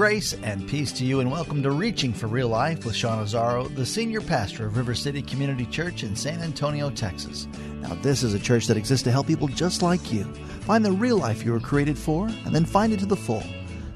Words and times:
Grace 0.00 0.32
and 0.32 0.66
peace 0.66 0.92
to 0.92 1.04
you, 1.04 1.20
and 1.20 1.30
welcome 1.30 1.62
to 1.62 1.72
Reaching 1.72 2.14
for 2.14 2.26
Real 2.26 2.48
Life 2.48 2.86
with 2.86 2.96
Sean 2.96 3.22
Azzaro, 3.22 3.68
the 3.76 3.84
senior 3.84 4.22
pastor 4.22 4.64
of 4.64 4.78
River 4.78 4.94
City 4.94 5.20
Community 5.20 5.66
Church 5.66 6.04
in 6.04 6.16
San 6.16 6.40
Antonio, 6.40 6.88
Texas. 6.88 7.46
Now, 7.82 7.92
this 7.96 8.22
is 8.22 8.32
a 8.32 8.38
church 8.38 8.66
that 8.68 8.78
exists 8.78 9.04
to 9.04 9.10
help 9.10 9.26
people 9.26 9.46
just 9.46 9.82
like 9.82 10.10
you 10.10 10.24
find 10.62 10.82
the 10.82 10.90
real 10.90 11.18
life 11.18 11.44
you 11.44 11.52
were 11.52 11.60
created 11.60 11.98
for 11.98 12.28
and 12.28 12.54
then 12.54 12.64
find 12.64 12.94
it 12.94 13.00
to 13.00 13.04
the 13.04 13.14
full. 13.14 13.42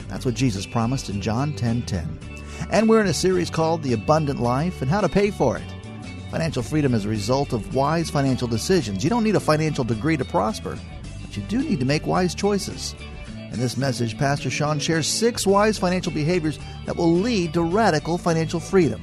That's 0.08 0.26
what 0.26 0.34
Jesus 0.34 0.66
promised 0.66 1.08
in 1.08 1.22
John 1.22 1.54
10 1.54 1.80
10. 1.86 2.18
And 2.70 2.86
we're 2.86 3.00
in 3.00 3.06
a 3.06 3.14
series 3.14 3.48
called 3.48 3.82
The 3.82 3.94
Abundant 3.94 4.40
Life 4.40 4.82
and 4.82 4.90
How 4.90 5.00
to 5.00 5.08
Pay 5.08 5.30
for 5.30 5.56
It. 5.56 5.64
Financial 6.30 6.62
freedom 6.62 6.92
is 6.92 7.06
a 7.06 7.08
result 7.08 7.54
of 7.54 7.74
wise 7.74 8.10
financial 8.10 8.46
decisions. 8.46 9.04
You 9.04 9.08
don't 9.08 9.24
need 9.24 9.36
a 9.36 9.40
financial 9.40 9.84
degree 9.84 10.18
to 10.18 10.24
prosper, 10.26 10.78
but 11.22 11.34
you 11.34 11.42
do 11.44 11.62
need 11.62 11.80
to 11.80 11.86
make 11.86 12.06
wise 12.06 12.34
choices. 12.34 12.94
In 13.54 13.60
this 13.60 13.76
message, 13.76 14.18
Pastor 14.18 14.50
Sean 14.50 14.80
shares 14.80 15.06
six 15.06 15.46
wise 15.46 15.78
financial 15.78 16.10
behaviors 16.10 16.58
that 16.86 16.96
will 16.96 17.12
lead 17.12 17.54
to 17.54 17.62
radical 17.62 18.18
financial 18.18 18.58
freedom. 18.58 19.00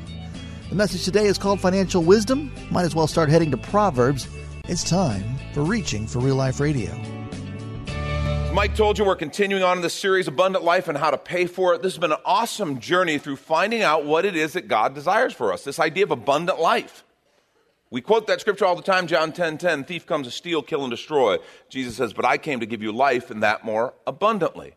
The 0.68 0.76
message 0.76 1.06
today 1.06 1.28
is 1.28 1.38
called 1.38 1.62
Financial 1.62 2.04
Wisdom. 2.04 2.52
Might 2.70 2.84
as 2.84 2.94
well 2.94 3.08
start 3.08 3.30
heading 3.30 3.50
to 3.52 3.58
Proverbs. 3.58 4.28
It's 4.68 4.84
time 4.84 5.38
for 5.54 5.64
Reaching 5.64 6.06
for 6.06 6.20
Real 6.20 6.36
Life 6.36 6.60
Radio. 6.60 6.94
Mike 8.54 8.76
told 8.76 9.00
you 9.00 9.06
we're 9.06 9.16
continuing 9.16 9.64
on 9.64 9.78
in 9.78 9.84
this 9.84 9.94
series, 9.94 10.28
Abundant 10.28 10.66
Life 10.66 10.90
and 10.90 10.98
How 10.98 11.12
to 11.12 11.18
Pay 11.18 11.46
for 11.46 11.74
It. 11.74 11.82
This 11.82 11.94
has 11.94 12.00
been 12.00 12.12
an 12.12 12.18
awesome 12.26 12.82
journey 12.82 13.20
through 13.20 13.38
finding 13.38 13.84
out 13.84 14.04
what 14.04 14.26
it 14.26 14.36
is 14.36 14.52
that 14.52 14.68
God 14.68 14.94
desires 14.94 15.32
for 15.32 15.54
us, 15.54 15.64
this 15.64 15.80
idea 15.80 16.04
of 16.04 16.12
abundant 16.12 16.60
life. 16.60 17.06
We 17.92 18.00
quote 18.00 18.26
that 18.28 18.40
scripture 18.40 18.66
all 18.66 18.78
the 18.78 18.82
time, 18.82 19.06
John 19.06 19.34
10 19.34 19.58
10, 19.58 19.84
thief 19.84 20.06
comes 20.06 20.26
to 20.26 20.32
steal, 20.32 20.62
kill, 20.62 20.84
and 20.84 20.90
destroy. 20.90 21.38
Jesus 21.70 21.98
says, 21.98 22.14
But 22.14 22.26
I 22.26 22.38
came 22.38 22.62
to 22.62 22.66
give 22.66 22.82
you 22.82 22.94
life 22.94 23.30
and 23.30 23.44
that 23.44 23.66
more 23.66 23.94
abundantly. 24.08 24.76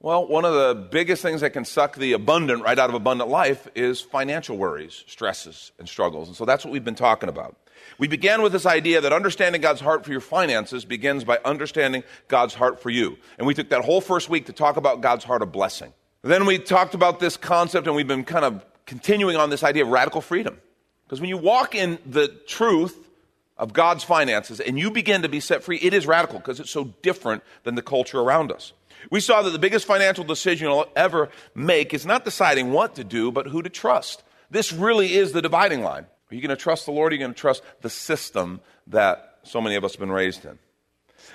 Well, 0.00 0.26
one 0.26 0.44
of 0.44 0.52
the 0.52 0.88
biggest 0.90 1.22
things 1.22 1.40
that 1.40 1.50
can 1.50 1.64
suck 1.64 1.96
the 1.96 2.12
abundant 2.12 2.62
right 2.62 2.78
out 2.78 2.90
of 2.90 2.94
abundant 2.94 3.30
life 3.30 3.66
is 3.74 4.00
financial 4.00 4.56
worries, 4.56 5.04
stresses, 5.06 5.72
and 5.78 5.88
struggles. 5.88 6.28
And 6.28 6.36
so 6.36 6.44
that's 6.44 6.64
what 6.64 6.72
we've 6.72 6.84
been 6.84 6.96
talking 6.96 7.28
about. 7.28 7.56
We 7.96 8.08
began 8.08 8.42
with 8.42 8.52
this 8.52 8.66
idea 8.66 9.00
that 9.00 9.12
understanding 9.12 9.60
God's 9.60 9.80
heart 9.80 10.04
for 10.04 10.10
your 10.10 10.20
finances 10.20 10.84
begins 10.84 11.24
by 11.24 11.38
understanding 11.44 12.02
God's 12.28 12.54
heart 12.54 12.82
for 12.82 12.90
you. 12.90 13.16
And 13.38 13.46
we 13.46 13.54
took 13.54 13.70
that 13.70 13.84
whole 13.84 14.00
first 14.00 14.28
week 14.28 14.46
to 14.46 14.52
talk 14.52 14.76
about 14.76 15.00
God's 15.00 15.24
heart 15.24 15.42
of 15.42 15.52
blessing. 15.52 15.94
Then 16.22 16.44
we 16.44 16.58
talked 16.58 16.94
about 16.94 17.20
this 17.20 17.36
concept, 17.36 17.86
and 17.86 17.94
we've 17.94 18.08
been 18.08 18.24
kind 18.24 18.44
of 18.44 18.66
continuing 18.84 19.36
on 19.36 19.48
this 19.48 19.62
idea 19.62 19.84
of 19.84 19.90
radical 19.90 20.20
freedom. 20.20 20.60
Because 21.06 21.20
when 21.20 21.28
you 21.28 21.38
walk 21.38 21.74
in 21.74 21.98
the 22.04 22.28
truth 22.46 23.08
of 23.56 23.72
God's 23.72 24.04
finances 24.04 24.60
and 24.60 24.78
you 24.78 24.90
begin 24.90 25.22
to 25.22 25.28
be 25.28 25.40
set 25.40 25.62
free, 25.62 25.78
it 25.78 25.94
is 25.94 26.06
radical 26.06 26.38
because 26.38 26.60
it's 26.60 26.70
so 26.70 26.92
different 27.02 27.42
than 27.62 27.74
the 27.74 27.82
culture 27.82 28.20
around 28.20 28.50
us. 28.50 28.72
We 29.10 29.20
saw 29.20 29.42
that 29.42 29.50
the 29.50 29.58
biggest 29.58 29.86
financial 29.86 30.24
decision 30.24 30.68
you'll 30.68 30.88
ever 30.96 31.28
make 31.54 31.94
is 31.94 32.04
not 32.04 32.24
deciding 32.24 32.72
what 32.72 32.96
to 32.96 33.04
do, 33.04 33.30
but 33.30 33.46
who 33.46 33.62
to 33.62 33.68
trust. 33.68 34.24
This 34.50 34.72
really 34.72 35.14
is 35.14 35.32
the 35.32 35.42
dividing 35.42 35.82
line. 35.82 36.06
Are 36.30 36.34
you 36.34 36.40
going 36.40 36.50
to 36.50 36.56
trust 36.56 36.86
the 36.86 36.92
Lord? 36.92 37.12
Or 37.12 37.14
are 37.14 37.18
you 37.18 37.20
going 37.20 37.34
to 37.34 37.40
trust 37.40 37.62
the 37.82 37.90
system 37.90 38.60
that 38.88 39.38
so 39.44 39.60
many 39.60 39.76
of 39.76 39.84
us 39.84 39.92
have 39.92 40.00
been 40.00 40.10
raised 40.10 40.44
in? 40.44 40.58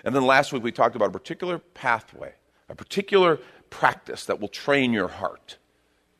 And 0.03 0.13
then 0.15 0.25
last 0.25 0.51
week 0.51 0.63
we 0.63 0.71
talked 0.71 0.95
about 0.95 1.09
a 1.09 1.11
particular 1.11 1.59
pathway, 1.59 2.33
a 2.67 2.75
particular 2.75 3.39
practice 3.69 4.25
that 4.25 4.41
will 4.41 4.49
train 4.49 4.91
your 4.91 5.07
heart. 5.07 5.57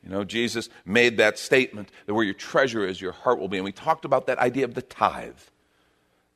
You 0.02 0.10
know, 0.10 0.24
Jesus 0.24 0.68
made 0.84 1.18
that 1.18 1.38
statement 1.38 1.90
that 2.06 2.14
where 2.14 2.24
your 2.24 2.34
treasure 2.34 2.84
is, 2.84 3.00
your 3.00 3.12
heart 3.12 3.38
will 3.38 3.48
be. 3.48 3.58
And 3.58 3.64
we 3.64 3.72
talked 3.72 4.04
about 4.04 4.26
that 4.26 4.38
idea 4.38 4.64
of 4.64 4.74
the 4.74 4.82
tithe, 4.82 5.38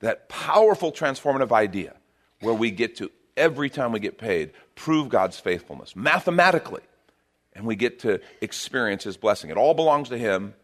that 0.01 0.29
powerful 0.29 0.93
transformative 0.93 1.51
idea 1.51 1.97
where 2.41 2.55
we 2.55 2.71
get 2.71 2.97
to, 2.97 3.11
every 3.37 3.69
time 3.69 3.93
we 3.93 4.01
get 4.01 4.19
paid, 4.19 4.53
prove 4.77 5.09
God's 5.09 5.41
faithfulness 5.41 5.97
mathematically. 5.97 6.83
And 7.55 7.65
we 7.65 7.75
get 7.75 8.01
to 8.01 8.21
experience 8.41 9.05
His 9.05 9.17
blessing. 9.17 9.51
It 9.51 9.57
all 9.57 9.75
belongs 9.75 10.11
to 10.11 10.19
Him, 10.19 10.55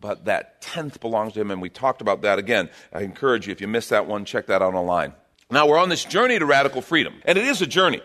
but 0.00 0.24
that 0.24 0.60
tenth 0.62 0.98
belongs 0.98 1.34
to 1.34 1.40
Him. 1.40 1.50
And 1.50 1.60
we 1.60 1.68
talked 1.68 2.00
about 2.00 2.22
that 2.22 2.38
again. 2.38 2.70
I 2.92 3.02
encourage 3.02 3.46
you, 3.46 3.52
if 3.52 3.60
you 3.60 3.68
missed 3.68 3.90
that 3.90 4.06
one, 4.06 4.24
check 4.24 4.46
that 4.46 4.62
out 4.62 4.74
online. 4.74 5.12
Now, 5.50 5.66
we're 5.66 5.78
on 5.78 5.90
this 5.90 6.04
journey 6.04 6.38
to 6.38 6.46
radical 6.46 6.82
freedom, 6.82 7.14
and 7.24 7.38
it 7.38 7.44
is 7.44 7.62
a 7.62 7.66
journey. 7.66 8.02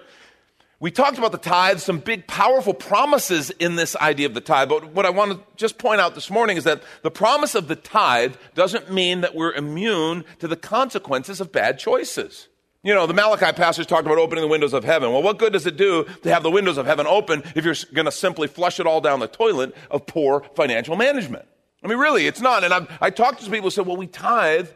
We 0.84 0.92
talked 0.92 1.18
about 1.18 1.32
the 1.32 1.38
tithe, 1.38 1.80
some 1.80 2.00
big, 2.00 2.28
powerful 2.28 2.74
promises 2.74 3.52
in 3.52 3.78
this 3.78 3.96
idea 3.96 4.26
of 4.26 4.34
the 4.34 4.42
tithe. 4.42 4.68
But 4.68 4.88
what 4.88 5.06
I 5.06 5.12
want 5.12 5.32
to 5.32 5.40
just 5.56 5.78
point 5.78 6.02
out 6.02 6.14
this 6.14 6.30
morning 6.30 6.58
is 6.58 6.66
that 6.66 6.84
the 7.04 7.10
promise 7.10 7.56
of 7.56 7.70
the 7.70 7.78
tithe 7.78 8.36
doesn't 8.54 8.92
mean 8.92 9.22
that 9.22 9.34
we're 9.34 9.54
immune 9.54 10.26
to 10.40 10.48
the 10.50 10.58
consequences 10.58 11.40
of 11.40 11.54
bad 11.54 11.80
choices. 11.80 12.50
You 12.84 12.94
know, 12.94 13.08
the 13.08 13.14
Malachi 13.14 13.54
passage 13.54 13.88
talked 13.88 14.06
about 14.06 14.18
opening 14.18 14.42
the 14.42 14.50
windows 14.50 14.74
of 14.74 14.84
heaven. 14.84 15.14
Well, 15.14 15.24
what 15.24 15.38
good 15.38 15.54
does 15.54 15.66
it 15.66 15.78
do 15.78 16.04
to 16.24 16.34
have 16.34 16.44
the 16.44 16.52
windows 16.52 16.78
of 16.78 16.86
heaven 16.86 17.08
open 17.08 17.44
if 17.56 17.64
you're 17.64 17.76
going 17.94 18.04
to 18.04 18.12
simply 18.12 18.50
flush 18.50 18.78
it 18.82 18.86
all 18.86 19.00
down 19.00 19.22
the 19.22 19.28
toilet 19.28 19.74
of 19.90 20.06
poor 20.06 20.44
financial 20.54 20.98
management? 20.98 21.48
I 21.82 21.88
mean, 21.88 21.98
really, 21.98 22.28
it's 22.28 22.42
not. 22.42 22.66
And 22.66 22.74
I've, 22.74 22.92
I 23.00 23.10
talked 23.10 23.40
to 23.40 23.46
people 23.46 23.68
who 23.68 23.70
said, 23.70 23.88
well, 23.88 23.96
we 23.96 24.08
tithe 24.08 24.68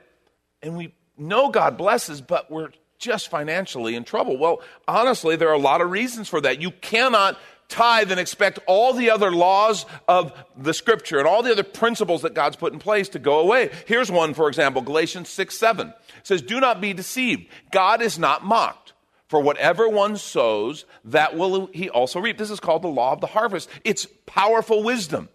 and 0.64 0.78
we 0.78 0.96
know 1.18 1.50
God 1.50 1.78
blesses, 1.78 2.22
but 2.22 2.50
we're 2.50 2.70
just 2.98 3.30
financially 3.30 3.96
in 3.96 4.04
trouble? 4.04 4.38
Well, 4.38 4.62
honestly, 4.88 5.36
there 5.36 5.50
are 5.50 5.54
a 5.54 5.60
lot 5.60 5.82
of 5.82 5.92
reasons 5.92 6.28
for 6.28 6.42
that. 6.42 6.62
You 6.62 6.72
cannot 6.72 7.38
tithe 7.70 8.12
and 8.12 8.20
expect 8.20 8.60
all 8.66 8.94
the 8.94 9.10
other 9.10 9.32
laws 9.32 9.86
of 10.08 10.32
the 10.56 10.74
scripture 10.74 11.20
and 11.20 11.28
all 11.28 11.44
the 11.44 11.52
other 11.52 11.64
principles 11.64 12.22
that 12.22 12.34
God's 12.34 12.56
put 12.56 12.74
in 12.74 12.80
place 12.80 13.10
to 13.10 13.20
go 13.20 13.40
away. 13.40 13.72
Here's 13.86 14.12
one, 14.12 14.34
for 14.34 14.48
example, 14.48 14.82
Galatians 14.82 15.30
6 15.30 15.58
7 15.58 15.94
says, 16.24 16.42
Do 16.42 16.60
not 16.60 16.82
be 16.82 16.94
deceived. 16.94 17.48
God 17.72 18.02
is 18.02 18.18
not 18.18 18.46
mocked. 18.46 18.94
For 19.28 19.42
whatever 19.42 19.90
one 19.90 20.16
sows, 20.16 20.86
that 21.04 21.36
will 21.36 21.66
he 21.74 21.90
also 21.90 22.22
reap. 22.22 22.38
This 22.38 22.50
is 22.50 22.62
called 22.62 22.82
the 22.82 22.88
law 22.88 23.12
of 23.12 23.20
the 23.20 23.28
harvest. 23.28 23.70
It's 23.84 24.08
powerful 24.26 24.84
wisdom. 24.84 25.28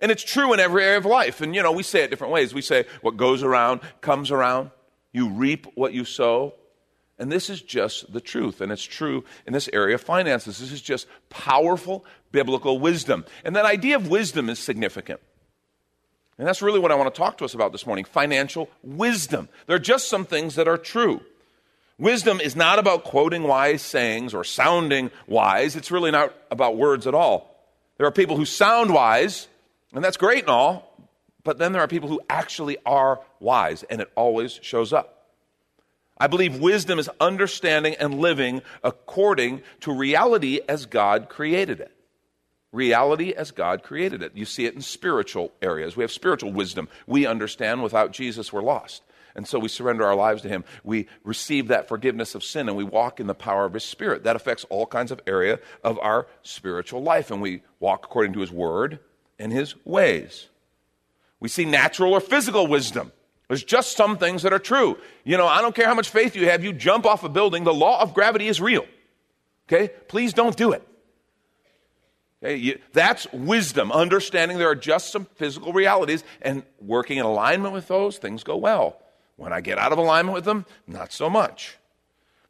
And 0.00 0.10
it's 0.10 0.24
true 0.24 0.52
in 0.52 0.58
every 0.58 0.82
area 0.82 0.98
of 0.98 1.04
life. 1.04 1.40
And 1.40 1.54
you 1.54 1.62
know, 1.62 1.70
we 1.70 1.84
say 1.84 2.02
it 2.02 2.10
different 2.10 2.32
ways. 2.32 2.52
We 2.52 2.62
say, 2.62 2.86
what 3.02 3.16
goes 3.16 3.44
around 3.44 3.82
comes 4.00 4.32
around. 4.32 4.72
You 5.12 5.28
reap 5.28 5.66
what 5.74 5.92
you 5.92 6.04
sow. 6.04 6.54
And 7.20 7.30
this 7.30 7.50
is 7.50 7.60
just 7.60 8.10
the 8.12 8.20
truth. 8.20 8.62
And 8.62 8.72
it's 8.72 8.82
true 8.82 9.24
in 9.46 9.52
this 9.52 9.68
area 9.74 9.94
of 9.94 10.00
finances. 10.00 10.58
This 10.58 10.72
is 10.72 10.80
just 10.80 11.06
powerful 11.28 12.04
biblical 12.32 12.78
wisdom. 12.78 13.26
And 13.44 13.54
that 13.54 13.66
idea 13.66 13.96
of 13.96 14.08
wisdom 14.08 14.48
is 14.48 14.58
significant. 14.58 15.20
And 16.38 16.48
that's 16.48 16.62
really 16.62 16.80
what 16.80 16.90
I 16.90 16.94
want 16.94 17.14
to 17.14 17.18
talk 17.18 17.36
to 17.38 17.44
us 17.44 17.52
about 17.52 17.72
this 17.72 17.86
morning 17.86 18.06
financial 18.06 18.70
wisdom. 18.82 19.50
There 19.66 19.76
are 19.76 19.78
just 19.78 20.08
some 20.08 20.24
things 20.24 20.54
that 20.54 20.66
are 20.66 20.78
true. 20.78 21.20
Wisdom 21.98 22.40
is 22.40 22.56
not 22.56 22.78
about 22.78 23.04
quoting 23.04 23.42
wise 23.42 23.82
sayings 23.82 24.32
or 24.32 24.42
sounding 24.42 25.10
wise. 25.26 25.76
It's 25.76 25.90
really 25.90 26.10
not 26.10 26.34
about 26.50 26.78
words 26.78 27.06
at 27.06 27.14
all. 27.14 27.54
There 27.98 28.06
are 28.06 28.12
people 28.12 28.38
who 28.38 28.46
sound 28.46 28.94
wise, 28.94 29.46
and 29.92 30.02
that's 30.02 30.16
great 30.16 30.44
and 30.44 30.48
all, 30.48 30.96
but 31.44 31.58
then 31.58 31.72
there 31.72 31.82
are 31.82 31.88
people 31.88 32.08
who 32.08 32.22
actually 32.30 32.78
are 32.86 33.20
wise, 33.38 33.82
and 33.82 34.00
it 34.00 34.10
always 34.16 34.58
shows 34.62 34.94
up. 34.94 35.19
I 36.20 36.26
believe 36.26 36.60
wisdom 36.60 36.98
is 36.98 37.08
understanding 37.18 37.94
and 37.94 38.20
living 38.20 38.60
according 38.84 39.62
to 39.80 39.92
reality 39.92 40.60
as 40.68 40.84
God 40.84 41.30
created 41.30 41.80
it. 41.80 41.90
Reality 42.72 43.32
as 43.32 43.50
God 43.50 43.82
created 43.82 44.22
it. 44.22 44.36
You 44.36 44.44
see 44.44 44.66
it 44.66 44.74
in 44.74 44.82
spiritual 44.82 45.50
areas. 45.62 45.96
We 45.96 46.04
have 46.04 46.12
spiritual 46.12 46.52
wisdom. 46.52 46.88
We 47.06 47.26
understand 47.26 47.82
without 47.82 48.12
Jesus 48.12 48.52
we're 48.52 48.62
lost. 48.62 49.02
And 49.34 49.48
so 49.48 49.58
we 49.58 49.68
surrender 49.68 50.04
our 50.04 50.14
lives 50.14 50.42
to 50.42 50.48
Him. 50.48 50.64
We 50.84 51.08
receive 51.24 51.68
that 51.68 51.88
forgiveness 51.88 52.34
of 52.34 52.44
sin 52.44 52.68
and 52.68 52.76
we 52.76 52.84
walk 52.84 53.18
in 53.18 53.26
the 53.26 53.34
power 53.34 53.64
of 53.64 53.74
His 53.74 53.84
Spirit. 53.84 54.24
That 54.24 54.36
affects 54.36 54.64
all 54.64 54.86
kinds 54.86 55.10
of 55.10 55.20
area 55.26 55.58
of 55.82 55.98
our 56.00 56.26
spiritual 56.42 57.02
life. 57.02 57.30
And 57.30 57.40
we 57.40 57.62
walk 57.78 58.04
according 58.04 58.34
to 58.34 58.40
His 58.40 58.52
Word 58.52 59.00
and 59.38 59.52
His 59.52 59.74
ways. 59.86 60.48
We 61.40 61.48
see 61.48 61.64
natural 61.64 62.12
or 62.12 62.20
physical 62.20 62.66
wisdom. 62.66 63.12
There's 63.50 63.64
just 63.64 63.96
some 63.96 64.16
things 64.16 64.44
that 64.44 64.52
are 64.52 64.60
true. 64.60 64.96
You 65.24 65.36
know, 65.36 65.48
I 65.48 65.60
don't 65.60 65.74
care 65.74 65.86
how 65.86 65.94
much 65.94 66.10
faith 66.10 66.36
you 66.36 66.48
have, 66.48 66.62
you 66.62 66.72
jump 66.72 67.04
off 67.04 67.24
a 67.24 67.28
building, 67.28 67.64
the 67.64 67.74
law 67.74 68.00
of 68.00 68.14
gravity 68.14 68.46
is 68.46 68.60
real. 68.60 68.86
Okay? 69.66 69.92
Please 70.06 70.32
don't 70.32 70.56
do 70.56 70.70
it. 70.70 70.86
Okay? 72.40 72.54
You, 72.54 72.78
that's 72.92 73.26
wisdom, 73.32 73.90
understanding 73.90 74.56
there 74.56 74.68
are 74.68 74.76
just 74.76 75.10
some 75.10 75.24
physical 75.34 75.72
realities, 75.72 76.22
and 76.40 76.62
working 76.80 77.18
in 77.18 77.24
alignment 77.24 77.74
with 77.74 77.88
those, 77.88 78.18
things 78.18 78.44
go 78.44 78.56
well. 78.56 79.02
When 79.34 79.52
I 79.52 79.60
get 79.60 79.78
out 79.78 79.90
of 79.90 79.98
alignment 79.98 80.36
with 80.36 80.44
them, 80.44 80.64
not 80.86 81.12
so 81.12 81.28
much. 81.28 81.76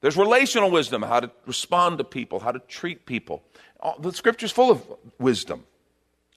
There's 0.03 0.19
relational 0.19 0.71
wisdom, 0.71 1.01
how 1.01 1.21
to 1.21 1.31
respond 1.47 1.97
to 1.97 2.05
people, 2.05 2.41
how 2.41 2.53
to 2.53 2.59
treat 2.59 3.07
people. 3.07 3.43
The 4.01 4.13
scripture's 4.13 4.53
full 4.53 4.71
of 4.71 4.83
wisdom. 5.19 5.65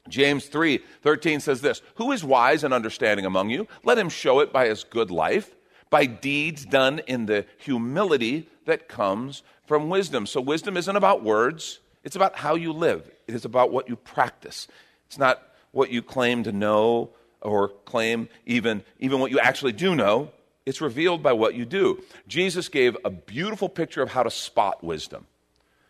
James 0.09 0.45
3 0.45 0.79
13 1.01 1.39
says 1.39 1.61
this 1.61 1.81
Who 1.95 2.11
is 2.11 2.23
wise 2.23 2.63
and 2.63 2.73
understanding 2.73 3.25
among 3.25 3.49
you? 3.49 3.67
Let 3.83 3.97
him 3.97 4.09
show 4.09 4.39
it 4.39 4.51
by 4.51 4.67
his 4.67 4.83
good 4.83 5.11
life, 5.11 5.55
by 5.89 6.05
deeds 6.05 6.65
done 6.65 6.99
in 7.07 7.25
the 7.25 7.45
humility 7.57 8.49
that 8.65 8.87
comes 8.87 9.43
from 9.65 9.89
wisdom. 9.89 10.25
So, 10.25 10.41
wisdom 10.41 10.77
isn't 10.77 10.95
about 10.95 11.23
words, 11.23 11.79
it's 12.03 12.15
about 12.15 12.35
how 12.35 12.55
you 12.55 12.73
live, 12.73 13.09
it 13.27 13.35
is 13.35 13.45
about 13.45 13.71
what 13.71 13.87
you 13.87 13.95
practice. 13.95 14.67
It's 15.07 15.17
not 15.17 15.41
what 15.71 15.91
you 15.91 16.01
claim 16.01 16.43
to 16.43 16.51
know 16.51 17.11
or 17.41 17.69
claim 17.69 18.29
even, 18.45 18.83
even 18.99 19.19
what 19.19 19.31
you 19.31 19.39
actually 19.39 19.73
do 19.73 19.95
know. 19.95 20.31
It's 20.65 20.81
revealed 20.81 21.21
by 21.21 21.33
what 21.33 21.55
you 21.55 21.65
do. 21.65 22.01
Jesus 22.27 22.69
gave 22.69 22.95
a 23.03 23.09
beautiful 23.09 23.67
picture 23.67 24.01
of 24.01 24.09
how 24.09 24.23
to 24.23 24.31
spot 24.31 24.83
wisdom. 24.83 25.27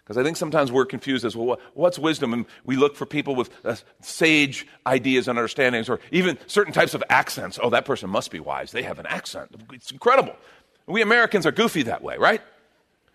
Because 0.04 0.18
I 0.18 0.24
think 0.24 0.36
sometimes 0.36 0.72
we're 0.72 0.86
confused 0.86 1.24
as 1.24 1.36
well, 1.36 1.60
what's 1.76 1.98
wisdom? 1.98 2.34
And 2.34 2.46
we 2.66 2.76
look 2.76 2.96
for 2.96 3.06
people 3.06 3.36
with 3.36 3.50
uh, 3.64 3.76
sage 4.02 4.68
ideas 4.86 5.30
and 5.30 5.40
understandings, 5.40 5.88
or 5.88 6.02
even 6.12 6.38
certain 6.48 6.74
types 6.74 6.94
of 6.94 7.04
accents. 7.10 7.58
Oh, 7.62 7.70
that 7.70 7.86
person 7.86 8.10
must 8.10 8.30
be 8.30 8.42
wise. 8.42 8.72
They 8.72 8.84
have 8.84 9.00
an 9.00 9.06
accent. 9.06 9.56
It's 9.72 9.92
incredible. 9.92 10.36
We 10.88 11.02
Americans 11.02 11.46
are 11.46 11.54
goofy 11.54 11.84
that 11.84 12.04
way, 12.04 12.18
right? 12.18 12.42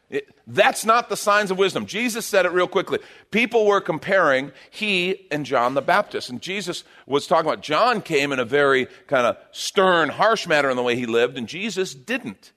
It, 0.08 0.35
that's 0.46 0.87
not 0.87 1.11
the 1.11 1.17
signs 1.19 1.50
of 1.50 1.58
wisdom. 1.58 1.85
Jesus 1.85 2.25
said 2.25 2.46
it 2.46 2.52
real 2.52 2.67
quickly. 2.69 2.99
People 3.31 3.67
were 3.67 3.82
comparing 3.82 4.52
he 4.70 5.26
and 5.31 5.44
John 5.44 5.75
the 5.75 5.82
Baptist. 5.82 6.31
And 6.31 6.41
Jesus 6.41 6.84
was 7.06 7.26
talking 7.26 7.46
about 7.46 7.62
John 7.62 8.00
came 8.00 8.32
in 8.32 8.38
a 8.38 8.46
very 8.46 8.87
kind 9.06 9.26
of 9.26 9.37
stern, 9.52 10.08
harsh 10.08 10.46
manner 10.46 10.70
in 10.70 10.76
the 10.76 10.82
way 10.82 10.96
he 10.96 11.05
lived, 11.05 11.37
and 11.37 11.46
Jesus 11.46 11.94
didn't. 11.94 12.52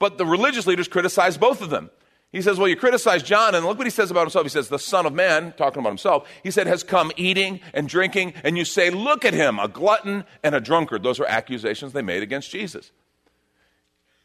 But 0.00 0.18
the 0.18 0.26
religious 0.26 0.66
leaders 0.66 0.88
criticized 0.88 1.38
both 1.38 1.62
of 1.62 1.70
them. 1.70 1.90
He 2.30 2.42
says, 2.42 2.58
Well, 2.58 2.68
you 2.68 2.76
criticize 2.76 3.22
John, 3.22 3.54
and 3.54 3.64
look 3.64 3.78
what 3.78 3.86
he 3.86 3.90
says 3.90 4.10
about 4.10 4.22
himself. 4.22 4.44
He 4.44 4.50
says, 4.50 4.68
The 4.68 4.78
Son 4.78 5.06
of 5.06 5.14
Man, 5.14 5.54
talking 5.56 5.80
about 5.80 5.90
himself, 5.90 6.28
he 6.42 6.50
said, 6.50 6.66
has 6.66 6.82
come 6.82 7.10
eating 7.16 7.60
and 7.72 7.88
drinking, 7.88 8.34
and 8.44 8.58
you 8.58 8.64
say, 8.64 8.90
Look 8.90 9.24
at 9.24 9.34
him, 9.34 9.58
a 9.58 9.68
glutton 9.68 10.24
and 10.42 10.54
a 10.54 10.60
drunkard. 10.60 11.02
Those 11.02 11.20
are 11.20 11.26
accusations 11.26 11.92
they 11.92 12.02
made 12.02 12.22
against 12.22 12.50
Jesus. 12.50 12.90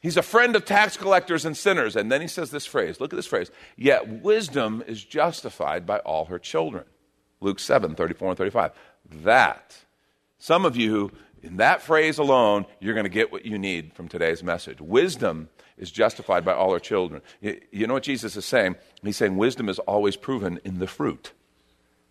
He's 0.01 0.17
a 0.17 0.21
friend 0.21 0.57
of 0.57 0.65
tax 0.65 0.97
collectors 0.97 1.45
and 1.45 1.55
sinners. 1.55 1.95
And 1.95 2.11
then 2.11 2.19
he 2.19 2.27
says 2.27 2.51
this 2.51 2.65
phrase 2.65 2.99
look 2.99 3.13
at 3.13 3.15
this 3.15 3.25
phrase, 3.25 3.49
yet 3.77 4.21
wisdom 4.21 4.83
is 4.85 5.03
justified 5.03 5.85
by 5.85 5.99
all 5.99 6.25
her 6.25 6.39
children. 6.39 6.83
Luke 7.39 7.59
7 7.59 7.95
34 7.95 8.29
and 8.29 8.37
35. 8.37 8.71
That, 9.23 9.77
some 10.39 10.65
of 10.65 10.75
you, 10.75 11.11
in 11.41 11.57
that 11.57 11.81
phrase 11.81 12.17
alone, 12.17 12.65
you're 12.81 12.93
going 12.93 13.05
to 13.05 13.09
get 13.09 13.31
what 13.31 13.45
you 13.45 13.57
need 13.57 13.93
from 13.93 14.09
today's 14.09 14.43
message. 14.43 14.81
Wisdom 14.81 15.47
is 15.77 15.91
justified 15.91 16.45
by 16.45 16.53
all 16.53 16.73
her 16.73 16.79
children. 16.79 17.21
You 17.41 17.87
know 17.87 17.93
what 17.93 18.03
Jesus 18.03 18.35
is 18.35 18.45
saying? 18.45 18.75
He's 19.01 19.17
saying 19.17 19.37
wisdom 19.37 19.69
is 19.69 19.79
always 19.79 20.15
proven 20.15 20.59
in 20.63 20.79
the 20.79 20.87
fruit. 20.87 21.31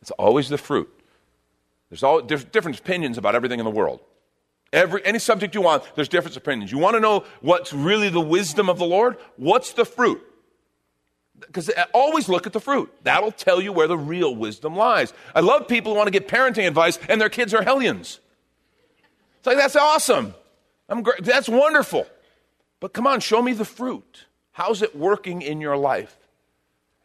It's 0.00 0.10
always 0.12 0.48
the 0.48 0.58
fruit. 0.58 0.90
There's 1.90 2.02
all 2.02 2.20
different 2.20 2.78
opinions 2.78 3.18
about 3.18 3.34
everything 3.34 3.58
in 3.60 3.64
the 3.64 3.70
world. 3.70 4.00
Every, 4.72 5.04
any 5.04 5.18
subject 5.18 5.54
you 5.54 5.60
want, 5.60 5.84
there's 5.94 6.08
different 6.08 6.36
opinions. 6.36 6.72
You 6.72 6.78
want 6.78 6.94
to 6.94 7.00
know 7.00 7.24
what's 7.42 7.74
really 7.74 8.08
the 8.08 8.20
wisdom 8.20 8.70
of 8.70 8.78
the 8.78 8.86
Lord? 8.86 9.18
What's 9.36 9.72
the 9.72 9.84
fruit? 9.84 10.22
Because 11.38 11.68
uh, 11.68 11.84
always 11.92 12.28
look 12.28 12.46
at 12.46 12.54
the 12.54 12.60
fruit. 12.60 12.90
That'll 13.02 13.32
tell 13.32 13.60
you 13.60 13.72
where 13.72 13.86
the 13.86 13.98
real 13.98 14.34
wisdom 14.34 14.74
lies. 14.74 15.12
I 15.34 15.40
love 15.40 15.68
people 15.68 15.92
who 15.92 15.98
want 15.98 16.06
to 16.06 16.10
get 16.10 16.26
parenting 16.26 16.66
advice 16.66 16.98
and 17.08 17.20
their 17.20 17.28
kids 17.28 17.52
are 17.52 17.62
hellions. 17.62 18.20
It's 19.38 19.46
like, 19.46 19.58
that's 19.58 19.76
awesome. 19.76 20.34
I'm 20.88 21.02
great. 21.02 21.22
That's 21.24 21.48
wonderful. 21.48 22.06
But 22.82 22.92
come 22.92 23.06
on, 23.06 23.20
show 23.20 23.40
me 23.40 23.52
the 23.52 23.64
fruit. 23.64 24.26
How's 24.50 24.82
it 24.82 24.96
working 24.96 25.40
in 25.40 25.60
your 25.60 25.76
life? 25.76 26.18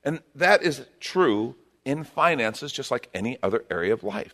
And 0.04 0.22
that 0.34 0.64
is 0.64 0.84
true 1.00 1.56
in 1.86 2.04
finances, 2.04 2.72
just 2.72 2.90
like 2.90 3.12
any 3.14 3.38
other 3.44 3.64
area 3.70 3.94
of 3.94 4.04
life. 4.04 4.34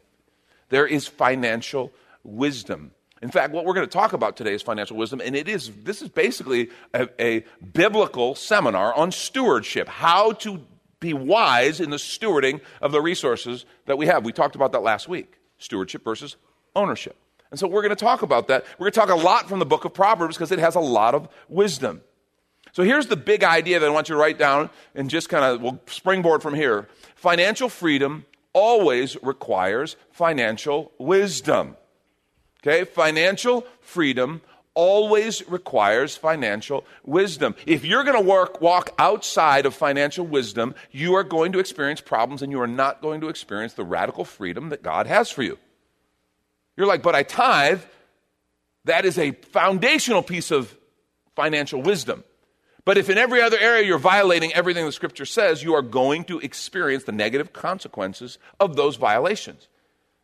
There 0.69 0.87
is 0.87 1.05
financial 1.05 1.91
wisdom. 2.23 2.91
In 3.21 3.29
fact, 3.29 3.51
what 3.51 3.65
we're 3.65 3.73
going 3.73 3.85
to 3.85 3.91
talk 3.91 4.13
about 4.13 4.37
today 4.37 4.53
is 4.53 4.61
financial 4.61 4.95
wisdom, 4.95 5.19
and 5.19 5.35
it 5.35 5.49
is 5.49 5.69
this 5.83 6.01
is 6.01 6.07
basically 6.07 6.69
a, 6.93 7.09
a 7.21 7.43
biblical 7.73 8.35
seminar 8.35 8.93
on 8.93 9.11
stewardship, 9.11 9.89
how 9.89 10.31
to 10.31 10.65
be 11.01 11.13
wise 11.13 11.81
in 11.81 11.89
the 11.89 11.97
stewarding 11.97 12.61
of 12.81 12.93
the 12.93 13.01
resources 13.01 13.65
that 13.85 13.97
we 13.97 14.05
have. 14.05 14.23
We 14.23 14.31
talked 14.31 14.55
about 14.55 14.71
that 14.71 14.81
last 14.81 15.09
week 15.09 15.39
stewardship 15.57 16.05
versus 16.05 16.37
ownership. 16.73 17.17
And 17.53 17.59
so 17.59 17.67
we're 17.67 17.83
going 17.83 17.91
to 17.91 17.95
talk 17.95 18.23
about 18.23 18.47
that. 18.47 18.65
We're 18.79 18.85
going 18.85 18.93
to 18.93 18.99
talk 18.99 19.09
a 19.11 19.23
lot 19.23 19.47
from 19.47 19.59
the 19.59 19.65
book 19.67 19.85
of 19.85 19.93
Proverbs 19.93 20.35
because 20.35 20.51
it 20.51 20.57
has 20.57 20.73
a 20.73 20.79
lot 20.79 21.13
of 21.13 21.29
wisdom. 21.47 22.01
So 22.71 22.81
here's 22.81 23.05
the 23.05 23.15
big 23.15 23.43
idea 23.43 23.79
that 23.79 23.85
I 23.85 23.89
want 23.89 24.09
you 24.09 24.15
to 24.15 24.19
write 24.19 24.39
down 24.39 24.71
and 24.95 25.07
just 25.07 25.29
kind 25.29 25.45
of 25.45 25.61
we'll 25.61 25.79
springboard 25.85 26.41
from 26.41 26.55
here. 26.55 26.87
Financial 27.13 27.69
freedom 27.69 28.25
always 28.53 29.21
requires 29.21 29.97
financial 30.09 30.93
wisdom. 30.97 31.77
Okay, 32.63 32.85
financial 32.85 33.67
freedom 33.81 34.41
always 34.73 35.47
requires 35.47 36.17
financial 36.17 36.83
wisdom. 37.03 37.53
If 37.67 37.85
you're 37.85 38.03
going 38.03 38.19
to 38.19 38.27
work 38.27 38.61
walk 38.61 38.95
outside 38.97 39.67
of 39.67 39.75
financial 39.75 40.25
wisdom, 40.25 40.73
you 40.89 41.13
are 41.13 41.23
going 41.23 41.51
to 41.51 41.59
experience 41.59 42.01
problems 42.01 42.41
and 42.41 42.51
you 42.51 42.59
are 42.61 42.67
not 42.67 42.99
going 42.99 43.21
to 43.21 43.29
experience 43.29 43.73
the 43.73 43.85
radical 43.85 44.25
freedom 44.25 44.69
that 44.69 44.81
God 44.81 45.05
has 45.05 45.29
for 45.29 45.43
you. 45.43 45.59
You're 46.77 46.87
like, 46.87 47.03
"But 47.03 47.15
I 47.15 47.23
tithe." 47.23 47.81
That 48.85 49.05
is 49.05 49.17
a 49.17 49.31
foundational 49.31 50.23
piece 50.23 50.51
of 50.51 50.75
financial 51.35 51.81
wisdom. 51.81 52.23
But 52.85 52.97
if 52.97 53.09
in 53.09 53.17
every 53.17 53.41
other 53.41 53.57
area 53.57 53.85
you're 53.85 53.97
violating 53.97 54.53
everything 54.53 54.85
the 54.85 54.91
scripture 54.91 55.25
says, 55.25 55.63
you 55.63 55.73
are 55.73 55.81
going 55.81 56.25
to 56.25 56.39
experience 56.39 57.05
the 57.05 57.13
negative 57.13 57.53
consequences 57.53 58.37
of 58.59 58.75
those 58.75 58.97
violations. 58.97 59.67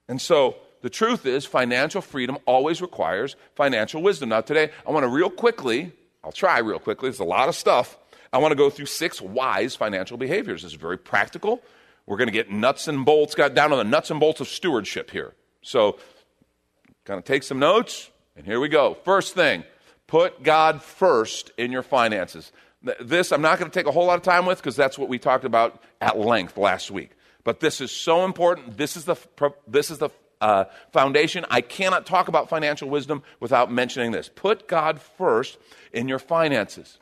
And 0.08 0.20
so, 0.20 0.58
the 0.82 0.90
truth 0.90 1.26
is, 1.26 1.46
financial 1.46 2.02
freedom 2.02 2.38
always 2.46 2.82
requires 2.82 3.36
financial 3.56 4.02
wisdom. 4.02 4.30
Now, 4.30 4.42
today, 4.42 4.72
I 4.88 4.92
want 4.92 5.04
to 5.04 5.10
real 5.10 5.30
quickly, 5.30 5.92
I'll 6.24 6.32
try 6.32 6.60
real 6.60 6.80
quickly, 6.80 7.10
there's 7.10 7.20
a 7.20 7.26
lot 7.26 7.50
of 7.50 7.56
stuff. 7.56 7.98
I 8.32 8.38
want 8.38 8.52
to 8.54 8.56
go 8.56 8.70
through 8.70 8.86
six 8.86 9.22
wise 9.22 9.76
financial 9.76 10.18
behaviors. 10.18 10.64
This 10.64 10.72
is 10.72 10.78
very 10.78 10.98
practical. 10.98 11.62
We're 12.06 12.18
going 12.18 12.28
to 12.28 12.34
get 12.34 12.50
nuts 12.50 12.88
and 12.88 13.06
bolts, 13.06 13.36
got 13.36 13.54
down 13.54 13.72
on 13.72 13.78
the 13.78 13.84
nuts 13.84 14.10
and 14.10 14.20
bolts 14.20 14.40
of 14.40 14.48
stewardship 14.48 15.12
here. 15.12 15.34
So, 15.62 16.00
kind 17.10 17.18
of 17.18 17.26
take 17.26 17.42
some 17.42 17.58
notes, 17.58 18.12
and 18.36 18.46
here 18.46 18.60
we 18.60 18.70
go. 18.70 18.94
First 19.04 19.34
thing, 19.34 19.64
put 20.06 20.44
God 20.44 20.84
first 20.84 21.52
in 21.58 21.72
your 21.72 21.82
finances. 21.82 22.52
This 23.02 23.32
I'm 23.32 23.42
not 23.42 23.58
going 23.58 23.72
to 23.72 23.74
take 23.74 23.88
a 23.88 23.92
whole 23.92 24.06
lot 24.06 24.18
of 24.18 24.22
time 24.22 24.46
with 24.46 24.60
because 24.60 24.76
that's 24.76 24.96
what 24.96 25.10
we 25.10 25.18
talked 25.18 25.44
about 25.44 25.82
at 26.00 26.20
length 26.20 26.56
last 26.56 26.92
week. 26.92 27.10
But 27.44 27.62
this 27.62 27.82
is 27.82 27.92
so 27.92 28.26
important. 28.26 28.78
This 28.78 28.96
is 28.96 29.06
the, 29.06 29.16
this 29.68 29.90
is 29.90 29.98
the 29.98 30.12
uh, 30.40 30.66
foundation. 30.94 31.48
I 31.50 31.62
cannot 31.62 32.06
talk 32.06 32.28
about 32.28 32.48
financial 32.48 32.88
wisdom 32.88 33.24
without 33.40 33.72
mentioning 33.72 34.12
this. 34.12 34.30
Put 34.30 34.68
God 34.68 35.02
first 35.02 35.58
in 35.92 36.08
your 36.08 36.20
finances. 36.20 37.00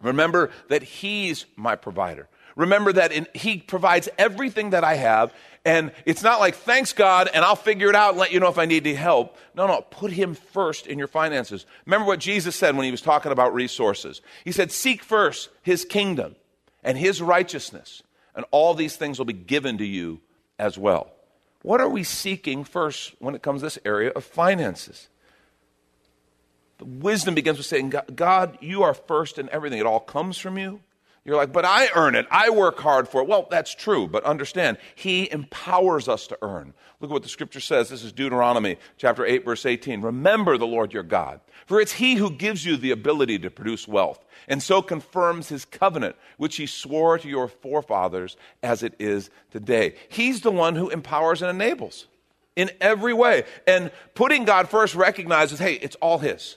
Remember 0.00 0.50
that 0.68 0.84
He's 0.84 1.46
my 1.56 1.74
provider. 1.74 2.28
Remember 2.54 2.92
that 2.92 3.10
in, 3.10 3.26
He 3.34 3.58
provides 3.58 4.08
everything 4.18 4.70
that 4.70 4.84
I 4.84 4.94
have. 4.94 5.34
And 5.64 5.92
it's 6.06 6.24
not 6.24 6.40
like, 6.40 6.56
thanks 6.56 6.92
God, 6.92 7.28
and 7.32 7.44
I'll 7.44 7.54
figure 7.54 7.88
it 7.88 7.94
out 7.94 8.10
and 8.10 8.18
let 8.18 8.32
you 8.32 8.40
know 8.40 8.48
if 8.48 8.58
I 8.58 8.66
need 8.66 8.84
any 8.84 8.96
help. 8.96 9.36
No, 9.54 9.66
no, 9.68 9.82
put 9.82 10.10
Him 10.10 10.34
first 10.34 10.88
in 10.88 10.98
your 10.98 11.06
finances. 11.06 11.66
Remember 11.86 12.06
what 12.06 12.18
Jesus 12.18 12.56
said 12.56 12.74
when 12.76 12.84
He 12.84 12.90
was 12.90 13.00
talking 13.00 13.30
about 13.30 13.54
resources. 13.54 14.22
He 14.44 14.50
said, 14.50 14.72
Seek 14.72 15.04
first 15.04 15.50
His 15.62 15.84
kingdom 15.84 16.34
and 16.82 16.98
His 16.98 17.22
righteousness, 17.22 18.02
and 18.34 18.44
all 18.50 18.74
these 18.74 18.96
things 18.96 19.18
will 19.18 19.26
be 19.26 19.32
given 19.32 19.78
to 19.78 19.84
you 19.84 20.20
as 20.58 20.76
well. 20.76 21.12
What 21.62 21.80
are 21.80 21.88
we 21.88 22.02
seeking 22.02 22.64
first 22.64 23.14
when 23.20 23.36
it 23.36 23.42
comes 23.42 23.60
to 23.60 23.66
this 23.66 23.78
area 23.84 24.10
of 24.10 24.24
finances? 24.24 25.08
The 26.78 26.86
wisdom 26.86 27.36
begins 27.36 27.58
with 27.58 27.66
saying, 27.68 27.94
God, 28.16 28.58
you 28.60 28.82
are 28.82 28.94
first 28.94 29.38
in 29.38 29.48
everything. 29.50 29.78
It 29.78 29.86
all 29.86 30.00
comes 30.00 30.38
from 30.38 30.58
you. 30.58 30.80
You're 31.24 31.36
like, 31.36 31.52
but 31.52 31.64
I 31.64 31.88
earn 31.94 32.16
it. 32.16 32.26
I 32.32 32.50
work 32.50 32.80
hard 32.80 33.08
for 33.08 33.20
it. 33.20 33.28
Well, 33.28 33.46
that's 33.48 33.72
true, 33.72 34.08
but 34.08 34.24
understand, 34.24 34.78
He 34.96 35.30
empowers 35.30 36.08
us 36.08 36.26
to 36.26 36.38
earn. 36.42 36.74
Look 36.98 37.10
at 37.10 37.14
what 37.14 37.22
the 37.22 37.28
scripture 37.28 37.60
says. 37.60 37.88
This 37.88 38.02
is 38.02 38.12
Deuteronomy 38.12 38.76
chapter 38.96 39.24
8, 39.24 39.44
verse 39.44 39.64
18. 39.64 40.00
Remember 40.00 40.58
the 40.58 40.66
Lord 40.66 40.92
your 40.92 41.04
God, 41.04 41.40
for 41.64 41.80
it's 41.80 41.92
He 41.92 42.16
who 42.16 42.28
gives 42.28 42.66
you 42.66 42.76
the 42.76 42.90
ability 42.90 43.38
to 43.40 43.50
produce 43.50 43.86
wealth, 43.86 44.24
and 44.48 44.60
so 44.60 44.82
confirms 44.82 45.48
His 45.48 45.64
covenant, 45.64 46.16
which 46.38 46.56
He 46.56 46.66
swore 46.66 47.18
to 47.18 47.28
your 47.28 47.46
forefathers 47.46 48.36
as 48.64 48.82
it 48.82 48.94
is 48.98 49.30
today. 49.52 49.94
He's 50.08 50.40
the 50.40 50.50
one 50.50 50.74
who 50.74 50.90
empowers 50.90 51.40
and 51.40 51.50
enables 51.50 52.08
in 52.56 52.68
every 52.80 53.14
way. 53.14 53.44
And 53.64 53.92
putting 54.16 54.44
God 54.44 54.68
first 54.68 54.96
recognizes, 54.96 55.60
hey, 55.60 55.74
it's 55.74 55.96
all 55.96 56.18
His. 56.18 56.56